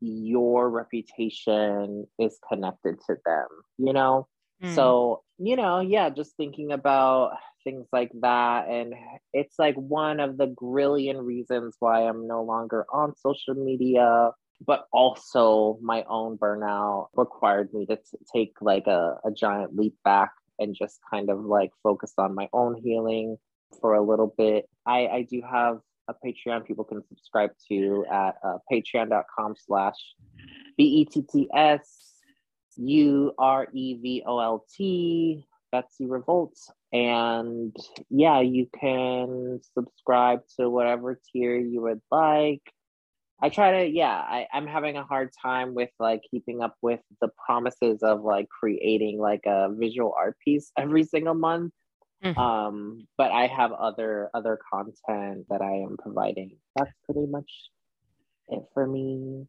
[0.00, 3.46] your reputation is connected to them,
[3.78, 4.26] you know?
[4.62, 4.74] Mm.
[4.74, 8.68] So, you know, yeah, just thinking about things like that.
[8.68, 8.94] And
[9.32, 14.30] it's like one of the grillion reasons why I'm no longer on social media,
[14.66, 19.94] but also my own burnout required me to t- take like a, a giant leap
[20.04, 23.36] back and just kind of like focus on my own healing
[23.80, 24.68] for a little bit.
[24.86, 29.96] I, I do have a Patreon people can subscribe to at uh, patreon.com slash
[30.76, 32.12] B-E-T-T-S
[32.76, 33.34] U-R-E-V-O-L-T
[35.70, 36.56] Betsy Revolt.
[36.92, 37.76] And
[38.10, 42.62] yeah, you can subscribe to whatever tier you would like.
[43.40, 47.00] I try to, yeah, I, I'm having a hard time with like keeping up with
[47.20, 51.72] the promises of like creating like a visual art piece every single month.
[52.24, 52.38] Mm-hmm.
[52.38, 56.56] Um, but I have other other content that I am providing.
[56.76, 57.50] That's pretty much
[58.48, 59.46] it for me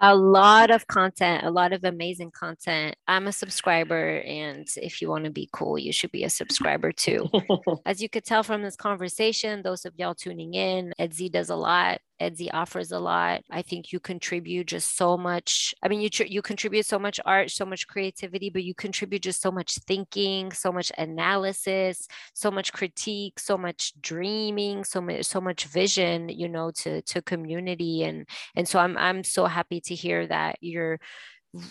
[0.00, 2.96] a lot of content, a lot of amazing content.
[3.06, 6.90] I'm a subscriber, and if you want to be cool, you should be a subscriber
[6.90, 7.28] too.
[7.86, 11.56] As you could tell from this conversation, those of y'all tuning in, Edxi does a
[11.56, 12.00] lot.
[12.20, 13.42] Edxi offers a lot.
[13.50, 15.74] I think you contribute just so much.
[15.82, 19.40] I mean, you you contribute so much art, so much creativity, but you contribute just
[19.42, 25.40] so much thinking, so much analysis, so much critique, so much dreaming, so much so
[25.40, 29.94] much vision, you know, to to community and and so I'm I'm so happy to
[29.94, 31.00] hear that you're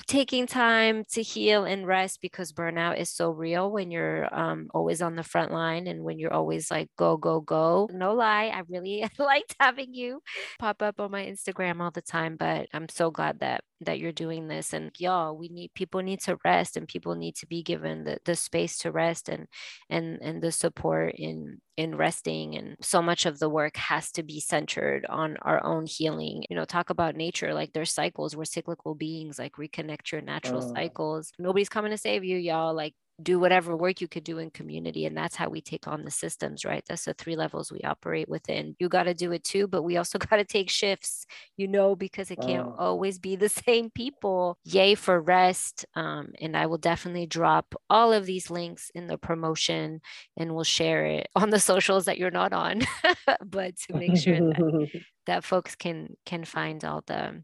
[0.08, 5.02] taking time to heal and rest because burnout is so real when you're um, always
[5.02, 7.88] on the front line and when you're always like go go go.
[7.94, 10.22] No lie i really liked having you
[10.60, 14.12] pop up on my instagram all the time but i'm so glad that that you're
[14.12, 17.64] doing this and y'all we need people need to rest and people need to be
[17.64, 19.48] given the, the space to rest and
[19.90, 24.24] and and the support in in resting and so much of the work has to
[24.24, 28.46] be centered on our own healing you know talk about nature like there's cycles we're
[28.46, 30.74] cyclical beings like reconnect your natural oh.
[30.74, 32.94] cycles nobody's coming to save you y'all like
[33.24, 36.12] do whatever work you could do in community and that's how we take on the
[36.12, 36.84] systems right?
[36.88, 38.76] That's the three levels we operate within.
[38.80, 41.26] You got to do it too but we also got to take shifts
[41.58, 44.58] you know because it can't always be the same people.
[44.64, 49.18] Yay for rest um, and i will definitely drop all of these links in the
[49.18, 50.02] promotion
[50.38, 52.82] and we'll share it on the socials that you're not on
[53.46, 57.44] but to make sure that, that folks can can find all the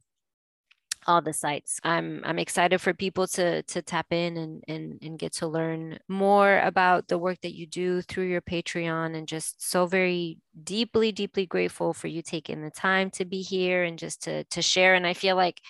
[1.08, 1.80] all the sites.
[1.84, 6.00] I'm I'm excited for people to to tap in and and and get to learn
[6.08, 11.12] more about the work that you do through your Patreon and just so very deeply
[11.12, 14.96] deeply grateful for you taking the time to be here and just to to share
[14.96, 15.62] and I feel like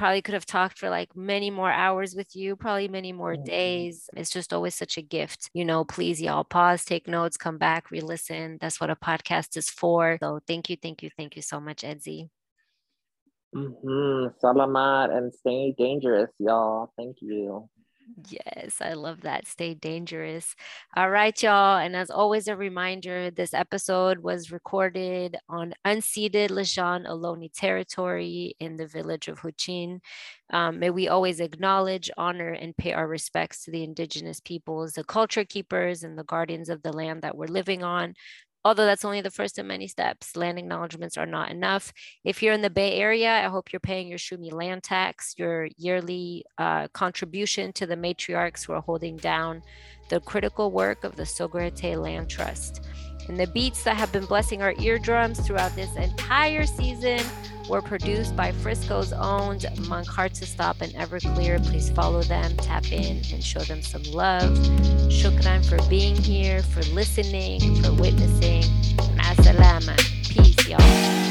[0.00, 4.08] probably could have talked for like many more hours with you, probably many more days.
[4.16, 5.50] It's just always such a gift.
[5.52, 8.56] You know, please, y'all pause, take notes, come back, re listen.
[8.62, 10.16] That's what a podcast is for.
[10.22, 12.30] So thank you, thank you, thank you so much, Edxi.
[13.54, 14.36] Mm-hmm.
[14.44, 16.92] Salamat and stay dangerous, y'all.
[16.96, 17.68] Thank you.
[18.28, 19.46] Yes, I love that.
[19.46, 20.54] Stay dangerous.
[20.96, 21.78] All right, y'all.
[21.78, 28.76] And as always, a reminder this episode was recorded on unceded Lisjan Ohlone territory in
[28.76, 30.00] the village of Huichin.
[30.52, 35.04] Um, may we always acknowledge, honor, and pay our respects to the indigenous peoples, the
[35.04, 38.14] culture keepers, and the guardians of the land that we're living on.
[38.64, 41.92] Although that's only the first of many steps, land acknowledgements are not enough.
[42.24, 45.68] If you're in the Bay Area, I hope you're paying your Shuumi land tax, your
[45.78, 49.62] yearly uh, contribution to the matriarchs who are holding down
[50.10, 52.84] the critical work of the Sogorea Te Land Trust.
[53.30, 57.20] And the beats that have been blessing our eardrums throughout this entire season
[57.68, 61.64] were produced by Frisco's owned Monk to Stop and Everclear.
[61.64, 64.50] Please follow them, tap in, and show them some love.
[65.08, 68.64] Shukran for being here, for listening, for witnessing.
[69.14, 69.96] Masalama.
[70.28, 71.29] Peace, y'all.